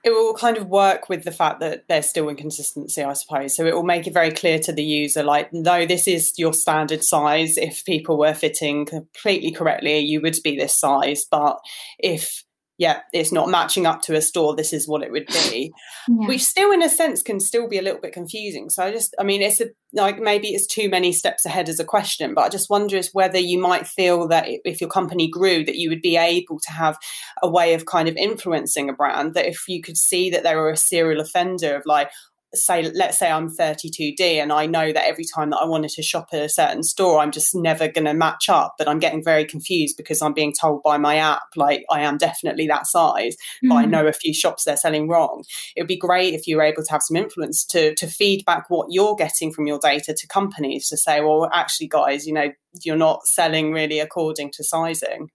it 0.05 0.11
will 0.11 0.33
kind 0.35 0.57
of 0.57 0.69
work 0.69 1.11
with 1.11 1.25
the 1.25 1.33
fact 1.33 1.61
that 1.61 1.85
there's 1.87 2.09
still 2.09 2.31
inconsistency, 2.31 3.03
I 3.03 3.13
suppose. 3.13 3.55
So 3.55 3.67
it 3.67 3.75
will 3.75 3.83
make 3.83 4.07
it 4.07 4.15
very 4.15 4.31
clear 4.31 4.59
to 4.61 4.73
the 4.73 4.83
user, 4.83 5.23
like, 5.23 5.53
no, 5.53 5.85
this 5.85 6.09
is 6.09 6.39
your 6.39 6.55
standard 6.55 7.05
size. 7.05 7.59
If 7.59 7.85
people 7.85 8.17
were 8.19 8.33
fitting 8.33 8.87
completely 8.87 9.53
correctly, 9.53 9.99
you 9.99 10.23
would 10.23 10.37
be 10.43 10.57
this 10.57 10.75
size. 10.75 11.27
But 11.31 11.59
if 11.99 12.45
yeah, 12.79 13.01
it's 13.13 13.33
not 13.33 13.49
matching 13.49 13.87
up 13.87 14.03
to 14.03 14.15
a 14.15 14.23
store. 14.23 14.57
This 14.57 14.73
is 14.73 14.89
what 14.89 15.03
it 15.03 15.13
would 15.13 15.27
be, 15.27 15.73
yeah. 16.09 16.27
which 16.27 16.43
still, 16.43 16.73
in 16.73 16.83
a 16.83 16.89
sense, 16.89 17.23
can 17.23 17.39
still 17.39 17.69
be 17.69 17.79
a 17.79 17.83
little 17.83 18.01
bit 18.01 18.13
confusing. 18.13 18.71
So 18.71 18.83
I 18.83 18.91
just, 18.91 19.15
I 19.19 19.25
mean, 19.25 19.43
it's 19.43 19.61
a, 19.61 19.67
like 19.93 20.19
maybe 20.19 20.49
it's 20.49 20.67
too 20.67 20.89
many 20.89 21.13
steps 21.13 21.45
ahead 21.45 21.69
as 21.69 21.79
a 21.79 21.85
question, 21.85 22.35
but 22.35 22.43
I 22.43 22.49
just 22.49 22.71
wonder 22.71 22.97
is 22.97 23.11
whether 23.13 23.39
you 23.39 23.59
might 23.59 23.87
feel 23.87 24.27
that 24.29 24.47
if 24.49 24.81
your 24.81 24.91
company 24.91 25.29
grew, 25.29 25.65
that 25.65 25.77
you 25.77 25.91
would 25.91 26.03
be 26.03 26.17
able 26.17 26.59
to 26.61 26.73
have 26.73 26.97
a 27.43 27.49
way 27.49 27.75
of 27.75 27.87
kind 27.87 28.09
of 28.09 28.17
influencing 28.17 28.89
a 28.89 28.95
brand. 28.95 29.35
That 29.35 29.47
if 29.47 29.69
you 29.69 29.83
could 29.83 29.99
see 29.99 30.31
that 30.31 30.43
they 30.43 30.57
were 30.57 30.71
a 30.71 30.77
serial 30.77 31.21
offender 31.21 31.77
of 31.77 31.83
like, 31.85 32.11
say 32.55 32.91
let's 32.91 33.19
say 33.19 33.31
I'm 33.31 33.51
32D 33.51 34.21
and 34.21 34.53
I 34.53 34.67
know 34.67 34.93
that 34.93 35.07
every 35.07 35.25
time 35.25 35.51
that 35.51 35.59
I 35.59 35.65
wanted 35.65 35.91
to 35.93 36.03
shop 36.03 36.29
at 36.33 36.43
a 36.43 36.49
certain 36.49 36.83
store 36.83 37.19
I'm 37.19 37.31
just 37.31 37.55
never 37.55 37.89
going 37.89 38.05
to 38.05 38.15
match 38.15 38.49
up 38.49 38.75
but 38.79 38.89
I'm 38.89 38.99
getting 38.99 39.25
very 39.25 39.45
confused 39.45 39.97
because 39.97 40.21
I'm 40.21 40.35
being 40.35 40.53
told 40.53 40.83
by 40.83 40.99
my 40.99 41.17
app 41.17 41.43
like 41.57 41.85
I 41.91 42.03
am 42.03 42.19
definitely 42.19 42.67
that 42.67 42.87
size 42.87 43.35
mm-hmm. 43.35 43.69
but 43.69 43.75
I 43.77 43.83
mm-hmm. 43.83 43.91
know 43.93 44.07
a 44.07 44.13
few 44.13 44.35
shops 44.35 44.65
they're 44.65 44.77
selling 44.77 45.09
wrong 45.09 45.45
it 45.77 45.83
would 45.83 45.89
be 45.89 45.97
great 45.97 46.35
if 46.35 46.47
you 46.47 46.57
were 46.57 46.63
able 46.63 46.83
to 46.85 46.93
have 46.93 47.03
some 47.03 47.17
influence 47.17 47.65
to 47.67 47.95
to 47.95 48.07
feedback 48.07 48.69
what 48.69 48.89
you're 48.91 49.17
getting 49.17 49.53
from 49.53 49.67
your 49.67 49.79
data 49.79 50.15
to 50.15 50.27
companies 50.27 50.89
to 50.89 50.97
say 50.97 51.21
well 51.21 51.49
actually 51.53 51.89
guys 51.89 52.27
you 52.27 52.35
know 52.35 52.51
you're 52.83 52.97
not 52.97 53.27
selling 53.27 53.73
really 53.73 53.99
according 53.99 54.51
to 54.51 54.65
sizing 54.65 55.31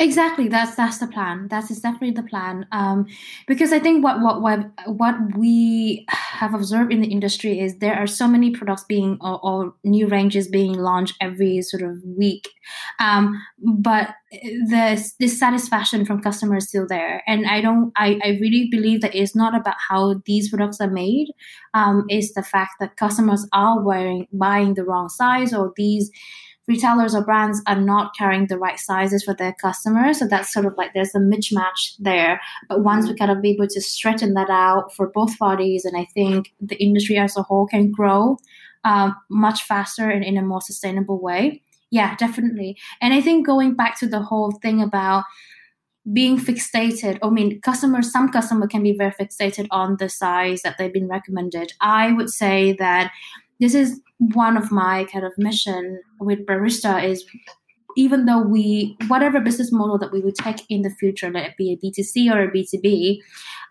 Exactly, 0.00 0.48
that's 0.48 0.74
that's 0.74 0.98
the 0.98 1.06
plan. 1.06 1.46
That 1.50 1.70
is 1.70 1.78
definitely 1.80 2.10
the 2.10 2.28
plan. 2.28 2.66
Um, 2.72 3.06
because 3.46 3.72
I 3.72 3.78
think 3.78 4.02
what 4.02 4.20
what 4.20 4.42
what 4.42 4.58
what 4.86 5.14
we 5.36 6.04
have 6.08 6.52
observed 6.52 6.92
in 6.92 7.00
the 7.00 7.06
industry 7.12 7.60
is 7.60 7.78
there 7.78 7.94
are 7.94 8.08
so 8.08 8.26
many 8.26 8.50
products 8.50 8.82
being 8.88 9.18
or, 9.20 9.38
or 9.44 9.74
new 9.84 10.08
ranges 10.08 10.48
being 10.48 10.72
launched 10.72 11.14
every 11.20 11.62
sort 11.62 11.84
of 11.84 11.98
week, 12.04 12.48
um, 12.98 13.40
but 13.62 14.16
the 14.32 15.00
dissatisfaction 15.20 16.04
from 16.04 16.20
customers 16.20 16.66
still 16.66 16.88
there. 16.88 17.22
And 17.28 17.46
I 17.46 17.60
don't. 17.60 17.92
I 17.96 18.18
I 18.24 18.28
really 18.40 18.66
believe 18.72 19.00
that 19.02 19.14
it's 19.14 19.36
not 19.36 19.54
about 19.54 19.76
how 19.88 20.20
these 20.26 20.50
products 20.50 20.80
are 20.80 20.90
made. 20.90 21.28
Um, 21.72 22.04
it's 22.08 22.34
the 22.34 22.42
fact 22.42 22.72
that 22.80 22.96
customers 22.96 23.46
are 23.52 23.80
wearing 23.80 24.26
buying 24.32 24.74
the 24.74 24.82
wrong 24.84 25.08
size 25.08 25.54
or 25.54 25.72
these 25.76 26.10
retailers 26.66 27.14
or 27.14 27.22
brands 27.22 27.60
are 27.66 27.80
not 27.80 28.12
carrying 28.16 28.46
the 28.46 28.58
right 28.58 28.78
sizes 28.78 29.22
for 29.22 29.34
their 29.34 29.54
customers. 29.60 30.18
So 30.18 30.26
that's 30.26 30.52
sort 30.52 30.66
of 30.66 30.74
like 30.76 30.94
there's 30.94 31.14
a 31.14 31.18
mismatch 31.18 31.96
there. 31.98 32.40
But 32.68 32.82
once 32.82 33.06
we 33.06 33.14
kind 33.14 33.30
of 33.30 33.42
be 33.42 33.50
able 33.50 33.68
to 33.68 33.80
straighten 33.80 34.34
that 34.34 34.50
out 34.50 34.94
for 34.94 35.08
both 35.08 35.38
parties, 35.38 35.84
and 35.84 35.96
I 35.96 36.06
think 36.14 36.52
the 36.60 36.76
industry 36.76 37.18
as 37.18 37.36
a 37.36 37.42
whole 37.42 37.66
can 37.66 37.90
grow 37.90 38.38
um, 38.84 39.14
much 39.30 39.62
faster 39.64 40.08
and 40.08 40.24
in 40.24 40.36
a 40.36 40.42
more 40.42 40.60
sustainable 40.60 41.20
way. 41.20 41.62
Yeah, 41.90 42.16
definitely. 42.16 42.76
And 43.00 43.12
I 43.14 43.20
think 43.20 43.46
going 43.46 43.74
back 43.74 43.98
to 44.00 44.06
the 44.06 44.20
whole 44.20 44.52
thing 44.52 44.82
about 44.82 45.24
being 46.12 46.38
fixated 46.38 47.18
i 47.22 47.30
mean 47.30 47.58
customers 47.62 48.12
some 48.12 48.30
customer 48.30 48.66
can 48.66 48.82
be 48.82 48.92
very 48.92 49.10
fixated 49.10 49.66
on 49.70 49.96
the 49.96 50.06
size 50.06 50.60
that 50.60 50.76
they've 50.76 50.92
been 50.92 51.08
recommended 51.08 51.72
i 51.80 52.12
would 52.12 52.28
say 52.28 52.74
that 52.78 53.10
this 53.58 53.74
is 53.74 54.00
one 54.32 54.56
of 54.56 54.70
my 54.70 55.04
kind 55.04 55.24
of 55.24 55.32
mission 55.36 56.00
with 56.20 56.46
barista 56.46 57.02
is 57.02 57.24
even 57.96 58.26
though 58.26 58.40
we 58.40 58.96
whatever 59.06 59.40
business 59.40 59.70
model 59.72 59.98
that 59.98 60.12
we 60.12 60.20
would 60.20 60.34
take 60.34 60.62
in 60.68 60.82
the 60.82 60.90
future 60.90 61.30
let 61.30 61.46
it 61.46 61.56
be 61.56 61.72
a 61.72 61.76
b2c 61.76 62.32
or 62.32 62.42
a 62.42 62.50
b2b 62.50 63.18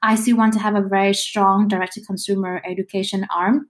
i 0.01 0.15
still 0.15 0.37
want 0.37 0.53
to 0.53 0.59
have 0.59 0.75
a 0.75 0.81
very 0.81 1.13
strong 1.13 1.67
direct 1.67 1.93
to 1.93 2.05
consumer 2.05 2.61
education 2.69 3.25
arm 3.35 3.67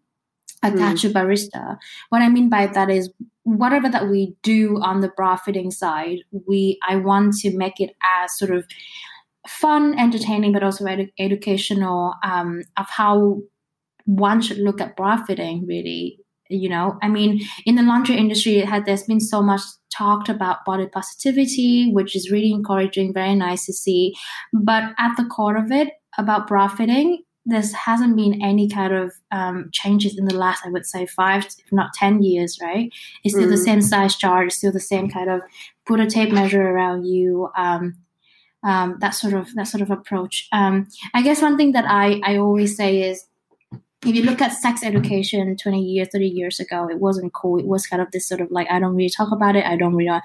attached 0.64 1.04
mm. 1.04 1.14
to 1.14 1.14
barista 1.14 1.78
what 2.10 2.22
i 2.22 2.30
mean 2.30 2.50
by 2.50 2.66
that 2.68 2.90
is 2.90 3.10
whatever 3.44 3.90
that 3.90 4.10
we 4.10 4.36
do 4.42 4.80
on 4.82 5.02
the 5.02 5.10
bra 5.10 5.36
fitting 5.36 5.72
side 5.72 6.20
we 6.48 6.80
i 6.88 6.96
want 6.96 7.34
to 7.34 7.56
make 7.58 7.80
it 7.80 7.96
as 8.22 8.38
sort 8.38 8.52
of 8.52 8.66
fun 9.48 9.98
entertaining 10.00 10.54
but 10.54 10.64
also 10.64 10.86
edu- 10.86 11.12
educational 11.20 12.14
um, 12.24 12.62
of 12.78 12.88
how 12.90 13.40
one 14.06 14.42
should 14.42 14.58
look 14.58 14.80
at 14.80 14.96
bra 14.96 15.24
fitting 15.26 15.66
really 15.68 16.18
you 16.50 16.70
know? 16.70 16.98
I 17.02 17.10
mean 17.10 17.42
in 17.66 17.76
the 17.76 17.84
lingerie 17.84 18.18
industry 18.18 18.58
it 18.58 18.68
had 18.68 18.86
there's 18.86 19.04
been 19.04 19.20
so 19.20 19.42
much 19.42 19.62
talked 19.96 20.30
about 20.30 20.66
body 20.66 20.88
positivity 20.88 21.92
which 21.92 22.16
is 22.16 22.32
really 22.32 22.52
encouraging 22.52 23.14
very 23.14 23.36
nice 23.36 23.66
to 23.66 23.74
see. 23.74 24.16
But 24.54 24.94
at 24.98 25.16
the 25.18 25.26
core 25.26 25.58
of 25.58 25.72
it 25.72 25.90
about 26.18 26.48
bra 26.48 26.68
fitting 26.68 27.24
there 27.46 27.64
hasn't 27.86 28.16
been 28.16 28.42
any 28.42 28.70
kind 28.70 28.94
of 28.94 29.14
um, 29.32 29.70
changes 29.72 30.18
in 30.18 30.26
the 30.26 30.36
last 30.36 30.66
i 30.66 30.70
would 30.70 30.86
say 30.86 31.06
five 31.06 31.46
if 31.46 31.72
not 31.72 31.94
ten 31.94 32.24
years 32.24 32.58
right? 32.62 32.92
It's 33.24 33.34
still 33.34 33.48
mm. 33.48 33.52
the 33.52 33.58
same 33.58 33.82
size 33.82 34.16
chart 34.16 34.48
it's 34.48 34.58
still 34.58 34.72
the 34.72 34.80
same 34.80 35.10
kind 35.10 35.30
of 35.30 35.42
put 35.86 36.00
a 36.00 36.08
tape 36.08 36.32
measure 36.32 36.62
around 36.62 37.06
you 37.06 37.50
um, 37.58 37.98
um, 38.64 38.98
that 39.02 39.12
sort 39.12 39.34
of 39.34 39.54
that 39.56 39.68
sort 39.68 39.82
of 39.82 39.92
approach. 39.92 40.48
Um, 40.52 40.88
i 41.14 41.22
guess 41.22 41.42
one 41.42 41.58
thing 41.58 41.74
that 41.74 41.86
i 41.88 42.22
i 42.24 42.38
always 42.38 42.76
say 42.78 43.10
is 43.10 43.26
if 44.06 44.16
you 44.16 44.24
look 44.24 44.42
at 44.42 44.52
sex 44.52 44.84
education 44.84 45.56
20 45.56 45.82
years 45.82 46.10
30 46.12 46.28
years 46.28 46.60
ago 46.60 46.88
it 46.90 47.00
wasn't 47.00 47.34
cool. 47.34 47.60
It 47.60 47.66
was 47.66 47.88
kind 47.88 48.02
of 48.02 48.12
this 48.12 48.28
sort 48.28 48.42
of 48.42 48.52
like 48.52 48.68
i 48.70 48.80
don't 48.80 48.96
really 48.96 49.10
talk 49.10 49.32
about 49.32 49.56
it. 49.56 49.66
I 49.66 49.78
don't 49.78 49.96
really 49.96 50.20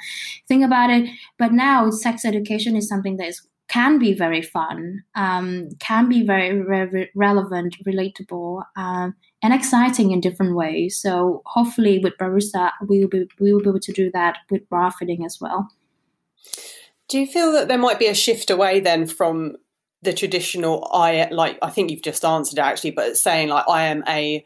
think 0.47 0.65
about 0.65 0.91
it. 0.91 1.09
But 1.39 1.53
now 1.53 1.91
sex 1.91 2.25
education 2.25 2.77
is 2.77 2.89
something 2.89 3.17
that 3.19 3.29
is 3.29 3.47
can 3.69 3.99
be 3.99 4.15
very 4.15 4.41
fun 4.41 5.05
um, 5.15 5.69
can 5.79 6.09
be 6.09 6.23
very 6.25 6.59
re- 6.61 7.11
relevant 7.15 7.77
relatable 7.87 8.63
um, 8.77 9.15
and 9.43 9.53
exciting 9.53 10.11
in 10.11 10.21
different 10.21 10.57
ways. 10.57 10.97
So 10.97 11.43
hopefully 11.45 11.99
with 11.99 12.17
barista 12.19 12.73
we 12.87 13.01
will 13.01 13.09
be 13.09 13.29
we 13.39 13.53
will 13.53 13.63
be 13.63 13.69
able 13.69 13.81
to 13.81 13.93
do 13.93 14.11
that 14.13 14.39
with 14.51 14.69
bra 14.69 14.91
fitting 14.91 15.25
as 15.25 15.39
well. 15.41 15.69
Do 17.09 17.19
you 17.19 17.27
feel 17.27 17.53
that 17.53 17.69
there 17.69 17.79
might 17.79 17.99
be 17.99 18.07
a 18.07 18.15
shift 18.15 18.51
away 18.51 18.81
then 18.81 19.07
from 19.07 19.57
the 20.03 20.13
traditional 20.13 20.89
I 20.93 21.29
like 21.31 21.59
I 21.63 21.71
think 21.71 21.91
you've 21.91 22.03
just 22.03 22.25
answered 22.25 22.59
actually, 22.59 22.93
but 22.93 23.17
saying 23.17 23.49
like 23.49 23.65
I 23.69 23.85
am 23.85 24.05
a 24.07 24.45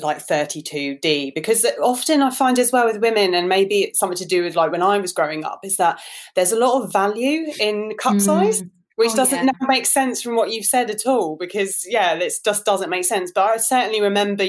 like 0.00 0.24
32D 0.24 1.34
because 1.34 1.66
often 1.82 2.22
I 2.22 2.30
find 2.30 2.58
as 2.58 2.70
well 2.70 2.86
with 2.86 3.00
women 3.00 3.34
and 3.34 3.48
maybe 3.48 3.82
it's 3.82 3.98
something 3.98 4.18
to 4.18 4.24
do 4.24 4.44
with 4.44 4.54
like 4.54 4.70
when 4.70 4.82
I 4.82 4.98
was 4.98 5.12
growing 5.12 5.44
up 5.44 5.60
is 5.64 5.76
that 5.78 6.00
there's 6.36 6.52
a 6.52 6.58
lot 6.58 6.82
of 6.82 6.92
value 6.92 7.46
in 7.58 7.94
cup 7.98 8.14
mm. 8.14 8.20
size 8.20 8.62
which 8.94 9.10
oh, 9.12 9.16
doesn't 9.16 9.46
yeah. 9.46 9.66
make 9.66 9.86
sense 9.86 10.22
from 10.22 10.36
what 10.36 10.52
you've 10.52 10.64
said 10.64 10.90
at 10.90 11.06
all 11.06 11.36
because 11.36 11.84
yeah 11.88 12.16
this 12.16 12.40
just 12.40 12.64
doesn't 12.64 12.88
make 12.88 13.04
sense 13.04 13.32
but 13.34 13.44
I 13.44 13.56
certainly 13.56 14.00
remember 14.00 14.44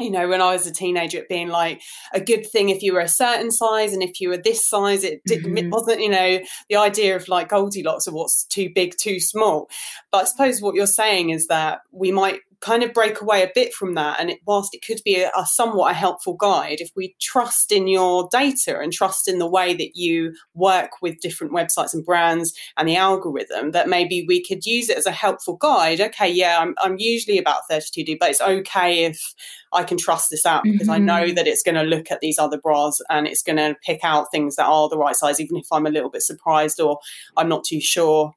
you 0.00 0.10
know, 0.10 0.28
when 0.28 0.40
I 0.40 0.52
was 0.52 0.66
a 0.66 0.72
teenager, 0.72 1.18
it 1.18 1.28
being 1.28 1.48
like 1.48 1.82
a 2.12 2.20
good 2.20 2.46
thing 2.46 2.68
if 2.68 2.82
you 2.82 2.92
were 2.92 3.00
a 3.00 3.08
certain 3.08 3.50
size, 3.50 3.92
and 3.92 4.02
if 4.02 4.20
you 4.20 4.28
were 4.28 4.36
this 4.36 4.66
size, 4.66 5.04
it, 5.04 5.20
mm-hmm. 5.28 5.56
it 5.56 5.70
wasn't, 5.70 6.00
you 6.00 6.08
know, 6.08 6.40
the 6.68 6.76
idea 6.76 7.16
of 7.16 7.28
like 7.28 7.48
Goldilocks 7.48 8.06
of 8.06 8.14
what's 8.14 8.44
too 8.44 8.70
big, 8.74 8.96
too 8.96 9.20
small. 9.20 9.68
But 10.10 10.22
I 10.22 10.24
suppose 10.24 10.60
what 10.60 10.74
you're 10.74 10.86
saying 10.86 11.30
is 11.30 11.46
that 11.48 11.80
we 11.92 12.12
might 12.12 12.40
kind 12.60 12.82
of 12.82 12.92
break 12.92 13.20
away 13.20 13.42
a 13.42 13.50
bit 13.54 13.72
from 13.72 13.94
that. 13.94 14.20
And 14.20 14.30
it, 14.30 14.40
whilst 14.46 14.74
it 14.74 14.84
could 14.86 15.00
be 15.04 15.20
a, 15.20 15.30
a, 15.36 15.46
somewhat 15.46 15.92
a 15.92 15.94
helpful 15.94 16.34
guide, 16.34 16.80
if 16.80 16.90
we 16.94 17.14
trust 17.20 17.72
in 17.72 17.88
your 17.88 18.28
data 18.30 18.78
and 18.78 18.92
trust 18.92 19.28
in 19.28 19.38
the 19.38 19.48
way 19.48 19.74
that 19.74 19.96
you 19.96 20.34
work 20.54 20.90
with 21.00 21.20
different 21.20 21.52
websites 21.52 21.94
and 21.94 22.04
brands 22.04 22.52
and 22.76 22.88
the 22.88 22.96
algorithm, 22.96 23.70
that 23.70 23.88
maybe 23.88 24.24
we 24.28 24.44
could 24.44 24.66
use 24.66 24.88
it 24.90 24.98
as 24.98 25.06
a 25.06 25.10
helpful 25.10 25.56
guide. 25.56 26.00
Okay, 26.00 26.30
yeah, 26.30 26.58
I'm, 26.60 26.74
I'm 26.82 26.96
usually 26.98 27.38
about 27.38 27.62
32D, 27.70 28.18
but 28.18 28.30
it's 28.30 28.40
okay 28.40 29.04
if 29.04 29.34
I 29.72 29.82
can 29.84 29.96
trust 29.96 30.30
this 30.30 30.44
app 30.44 30.64
because 30.64 30.88
mm-hmm. 30.88 30.90
I 30.90 30.98
know 30.98 31.32
that 31.32 31.46
it's 31.46 31.62
going 31.62 31.76
to 31.76 31.82
look 31.82 32.10
at 32.10 32.20
these 32.20 32.38
other 32.38 32.58
bras 32.58 33.00
and 33.08 33.26
it's 33.26 33.42
going 33.42 33.56
to 33.56 33.76
pick 33.84 34.00
out 34.02 34.30
things 34.30 34.56
that 34.56 34.66
are 34.66 34.88
the 34.88 34.98
right 34.98 35.16
size, 35.16 35.40
even 35.40 35.56
if 35.56 35.66
I'm 35.72 35.86
a 35.86 35.90
little 35.90 36.10
bit 36.10 36.22
surprised 36.22 36.80
or 36.80 36.98
I'm 37.36 37.48
not 37.48 37.64
too 37.64 37.80
sure 37.80 38.34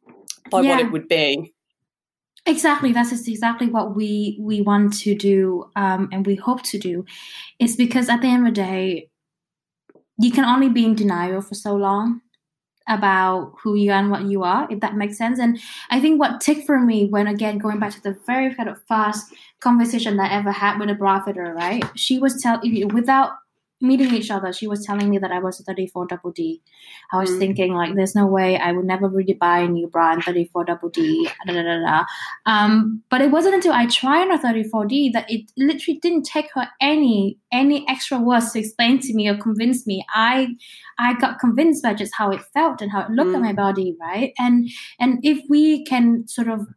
by 0.50 0.62
yeah. 0.62 0.70
what 0.70 0.80
it 0.80 0.92
would 0.92 1.08
be. 1.08 1.53
Exactly, 2.46 2.92
that's 2.92 3.12
exactly 3.28 3.68
what 3.68 3.96
we 3.96 4.38
we 4.40 4.60
want 4.62 4.94
to 5.00 5.16
do, 5.16 5.70
um, 5.78 6.10
and 6.12 6.26
we 6.26 6.36
hope 6.36 6.62
to 6.64 6.78
do. 6.78 7.06
Is 7.60 7.78
because 7.78 8.10
at 8.10 8.22
the 8.22 8.28
end 8.28 8.48
of 8.48 8.54
the 8.54 8.62
day, 8.62 9.10
you 10.20 10.32
can 10.32 10.46
only 10.46 10.70
be 10.70 10.86
in 10.86 10.96
denial 10.96 11.42
for 11.42 11.56
so 11.56 11.76
long 11.76 12.22
about 12.90 13.54
who 13.64 13.76
you 13.76 13.92
are 13.92 14.00
and 14.00 14.12
what 14.12 14.24
you 14.24 14.44
are, 14.44 14.68
if 14.72 14.80
that 14.82 14.96
makes 14.96 15.18
sense. 15.18 15.40
And 15.40 15.60
I 15.92 16.00
think 16.02 16.20
what 16.20 16.42
ticked 16.42 16.66
for 16.68 16.80
me 16.80 17.08
when 17.08 17.28
again 17.28 17.58
going 17.60 17.80
back 17.80 17.94
to 17.94 18.04
the 18.04 18.18
very 18.28 18.54
kind 18.56 18.70
of 18.70 18.82
fast 18.88 19.34
conversation 19.62 20.18
that 20.18 20.32
I 20.32 20.36
ever 20.36 20.52
had 20.52 20.80
with 20.80 20.90
a 20.90 20.96
bra 20.96 21.24
right? 21.26 21.84
She 21.96 22.20
was 22.20 22.42
telling 22.42 22.90
without 22.90 23.32
meeting 23.82 24.14
each 24.14 24.32
other, 24.32 24.54
she 24.54 24.68
was 24.68 24.86
telling 24.86 25.10
me 25.10 25.18
that 25.18 25.32
I 25.32 25.40
was 25.40 25.60
a 25.60 25.64
34 25.64 26.08
double 26.08 26.32
D. 26.32 26.62
I 27.12 27.18
was 27.18 27.30
mm. 27.32 27.40
thinking 27.40 27.74
like, 27.74 27.96
there's 27.96 28.16
no 28.16 28.26
way 28.26 28.58
I 28.58 28.72
would 28.72 28.86
never 28.86 29.10
really 29.10 29.34
buy 29.34 29.60
a 29.60 29.68
new 29.68 29.88
bra 29.88 30.14
in 30.14 30.22
34 30.22 30.66
double 30.66 30.90
D. 30.90 31.30
Da, 31.46 31.54
da, 31.54 31.62
da, 31.62 31.80
da. 31.80 32.04
Um, 32.46 33.04
but 33.10 33.22
it 33.22 33.32
wasn't 33.32 33.56
until 33.56 33.74
I 33.74 33.88
tried 33.88 34.30
a 34.30 34.38
34D 34.38 35.12
that 35.14 35.30
it 35.30 35.52
literally 35.58 36.00
didn't 36.02 36.24
take 36.24 36.50
her 36.56 36.68
any 36.82 37.38
any 37.52 37.86
extra 37.90 38.18
words 38.18 38.52
to 38.54 38.60
explain 38.60 39.00
to 39.00 39.14
me 39.14 39.28
or 39.28 39.38
convince 39.38 39.86
me. 39.86 40.06
I 40.14 40.48
I 40.98 41.14
got 41.16 41.40
convinced 41.40 41.84
by 41.84 41.94
just 41.94 42.14
how 42.16 42.32
it 42.32 42.42
felt 42.54 42.82
and 42.82 42.92
how 42.92 43.02
it 43.02 43.12
looked 43.12 43.32
mm. 43.32 43.36
on 43.36 43.42
my 43.42 43.54
body, 43.54 43.96
right? 44.00 44.34
And 44.40 44.70
and 45.00 45.20
if 45.24 45.40
we 45.50 45.84
can 45.86 46.28
sort 46.28 46.48
of 46.48 46.68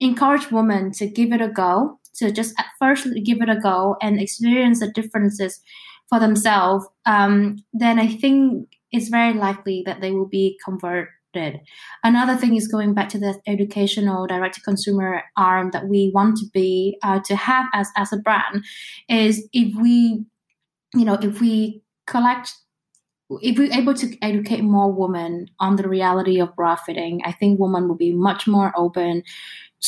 encourage 0.00 0.50
women 0.50 0.92
to 0.92 1.06
give 1.08 1.32
it 1.32 1.40
a 1.40 1.48
go, 1.48 1.98
to 2.18 2.32
just 2.32 2.54
at 2.58 2.66
first 2.78 3.06
give 3.24 3.40
it 3.40 3.48
a 3.48 3.56
go 3.56 3.96
and 4.02 4.20
experience 4.20 4.80
the 4.80 4.90
differences 4.90 5.60
for 6.08 6.18
themselves, 6.18 6.86
um, 7.06 7.56
then 7.72 7.98
I 7.98 8.08
think 8.08 8.68
it's 8.92 9.08
very 9.08 9.34
likely 9.34 9.82
that 9.86 10.00
they 10.00 10.10
will 10.10 10.28
be 10.28 10.58
converted. 10.64 11.60
Another 12.02 12.36
thing 12.36 12.56
is 12.56 12.66
going 12.66 12.94
back 12.94 13.08
to 13.10 13.18
the 13.18 13.38
educational 13.46 14.26
direct 14.26 14.54
to 14.54 14.60
consumer 14.62 15.22
arm 15.36 15.70
that 15.72 15.86
we 15.86 16.10
want 16.14 16.38
to 16.38 16.46
be 16.52 16.98
uh, 17.02 17.20
to 17.26 17.36
have 17.36 17.66
as 17.74 17.88
as 17.96 18.12
a 18.12 18.16
brand 18.16 18.64
is 19.08 19.46
if 19.52 19.74
we, 19.76 20.24
you 20.94 21.04
know, 21.04 21.18
if 21.20 21.40
we 21.40 21.82
collect 22.06 22.54
if 23.42 23.58
we're 23.58 23.72
able 23.72 23.94
to 23.94 24.16
educate 24.22 24.62
more 24.62 24.90
women 24.90 25.48
on 25.60 25.76
the 25.76 25.86
reality 25.86 26.40
of 26.40 26.56
bra 26.56 26.76
fitting, 26.76 27.20
I 27.24 27.32
think 27.32 27.60
women 27.60 27.86
will 27.86 27.96
be 27.96 28.14
much 28.14 28.46
more 28.46 28.72
open 28.74 29.22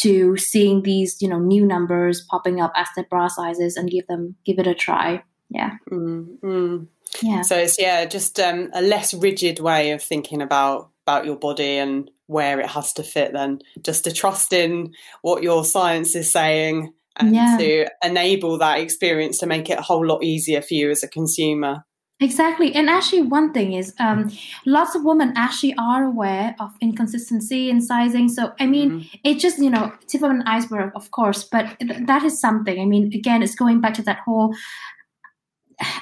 to 0.03 0.37
seeing 0.37 0.83
these, 0.83 1.21
you 1.21 1.29
know, 1.29 1.39
new 1.39 1.67
numbers 1.67 2.25
popping 2.31 2.61
up 2.61 2.73
as 2.77 2.89
their 2.95 3.07
bra 3.09 3.29
sizes 3.29 3.77
and 3.77 3.91
give 3.91 4.07
them 4.07 4.37
give 4.45 4.59
it 4.59 4.67
a 4.67 4.75
try. 4.75 5.23
Yeah. 5.51 5.77
Mm-hmm. 5.91 6.85
Yeah. 7.23 7.43
So 7.43 7.57
it's 7.57 7.79
yeah, 7.79 8.05
just 8.07 8.39
um, 8.41 8.71
a 8.73 8.83
less 8.83 9.13
rigid 9.13 9.59
way 9.61 9.91
of 9.91 10.03
thinking 10.03 10.41
about 10.41 10.91
about 11.07 11.27
your 11.27 11.37
body 11.37 11.79
and 11.79 12.11
where 12.27 12.61
it 12.61 12.69
has 12.69 12.93
to 12.95 13.03
fit. 13.03 13.33
Then 13.33 13.61
just 13.83 14.05
to 14.05 14.13
trust 14.13 14.53
in 14.53 14.95
what 15.23 15.43
your 15.43 15.65
science 15.65 16.15
is 16.15 16.33
saying 16.33 16.93
and 17.17 17.35
yeah. 17.35 17.57
to 17.59 17.87
enable 18.05 18.59
that 18.59 18.79
experience 18.79 19.39
to 19.39 19.47
make 19.47 19.69
it 19.69 19.79
a 19.79 19.83
whole 19.83 20.07
lot 20.07 20.23
easier 20.23 20.63
for 20.63 20.75
you 20.75 20.91
as 20.91 21.03
a 21.03 21.09
consumer. 21.09 21.85
Exactly. 22.23 22.75
And 22.75 22.91
actually, 22.91 23.23
one 23.23 23.55
thing 23.55 23.73
is 23.73 23.95
um, 23.99 24.31
lots 24.67 24.95
of 24.95 25.05
women 25.05 25.33
actually 25.37 25.75
are 25.79 26.05
aware 26.05 26.55
of 26.61 26.71
inconsistency 26.83 27.71
in 27.71 27.81
sizing. 27.81 28.29
So, 28.29 28.53
I 28.61 28.67
mean, 28.67 28.91
mm-hmm. 28.91 29.17
it 29.25 29.39
just, 29.39 29.59
you 29.59 29.71
know, 29.71 29.91
tip 30.07 30.23
of 30.23 30.31
an 30.31 30.43
iceberg, 30.43 30.93
of 30.95 31.11
course, 31.13 31.45
but 31.45 31.79
th- 31.81 32.07
that 32.07 32.23
is 32.23 32.39
something. 32.39 32.79
I 32.79 32.85
mean, 32.85 33.11
again, 33.15 33.43
it's 33.43 33.55
going 33.55 33.81
back 33.81 33.95
to 33.95 34.03
that 34.03 34.19
whole. 34.27 34.55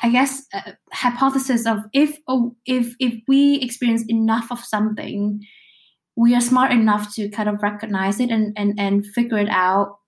I 0.02 0.10
guess 0.10 0.44
uh, 0.52 0.72
hypothesis 0.92 1.66
of 1.66 1.78
if 1.92 2.18
oh, 2.26 2.56
if 2.66 2.94
if 2.98 3.14
we 3.28 3.60
experience 3.60 4.04
enough 4.08 4.50
of 4.50 4.60
something, 4.60 5.40
we 6.16 6.34
are 6.34 6.40
smart 6.40 6.72
enough 6.72 7.14
to 7.14 7.28
kind 7.28 7.48
of 7.48 7.62
recognize 7.62 8.20
it 8.20 8.30
and 8.30 8.52
and, 8.56 8.78
and 8.78 9.06
figure 9.06 9.38
it 9.38 9.48
out 9.48 9.98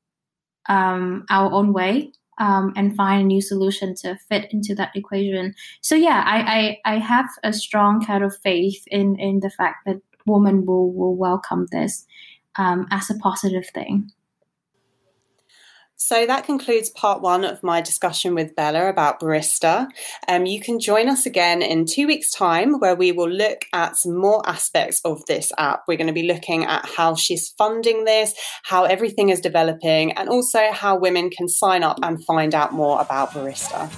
um, 0.69 1.25
our 1.31 1.53
own 1.53 1.73
way 1.73 2.13
um, 2.39 2.73
and 2.75 2.97
find 2.97 3.23
a 3.23 3.27
new 3.27 3.41
solution 3.41 3.95
to 3.95 4.17
fit 4.29 4.53
into 4.53 4.75
that 4.75 4.91
equation. 4.97 5.55
So 5.83 5.95
yeah, 5.95 6.25
I, 6.27 6.79
I, 6.85 6.95
I 6.95 6.99
have 6.99 7.29
a 7.45 7.53
strong 7.53 8.05
kind 8.05 8.25
of 8.25 8.37
faith 8.39 8.83
in 8.89 9.17
in 9.21 9.41
the 9.41 9.51
fact 9.51 9.87
that 9.87 10.01
women 10.27 10.67
will 10.67 10.93
will 10.93 11.17
welcome 11.17 11.67
this 11.71 12.07
um, 12.57 12.87
as 12.91 13.11
a 13.11 13.19
positive 13.19 13.69
thing. 13.73 14.11
So 16.03 16.25
that 16.25 16.47
concludes 16.47 16.89
part 16.89 17.21
one 17.21 17.45
of 17.45 17.63
my 17.63 17.83
discussion 17.83 18.35
with 18.35 18.57
Bella 18.57 18.89
about 18.89 19.21
Barista. 19.21 19.87
Um, 20.27 20.47
you 20.47 20.59
can 20.59 20.81
join 20.81 21.11
us 21.11 21.27
again 21.27 21.61
in 21.61 21.85
two 21.85 22.07
weeks' 22.07 22.31
time 22.31 22.81
where 22.81 22.97
we 22.97 23.13
will 23.13 23.29
look 23.29 23.67
at 23.75 23.99
some 23.99 24.17
more 24.17 24.43
aspects 24.49 25.03
of 25.05 25.25
this 25.27 25.53
app. 25.59 25.83
We're 25.87 25.99
going 25.99 26.07
to 26.07 26.15
be 26.15 26.27
looking 26.27 26.65
at 26.65 26.89
how 26.97 27.17
she's 27.17 27.51
funding 27.51 28.07
this, 28.07 28.35
how 28.63 28.85
everything 28.85 29.29
is 29.29 29.43
developing, 29.43 30.13
and 30.13 30.31
also 30.31 30.73
how 30.73 30.97
women 30.97 31.29
can 31.29 31.51
sign 31.51 31.83
up 31.83 31.99
and 32.03 32.25
find 32.25 32.55
out 32.55 32.73
more 32.73 32.99
about 32.99 33.33
Barista. 33.33 33.91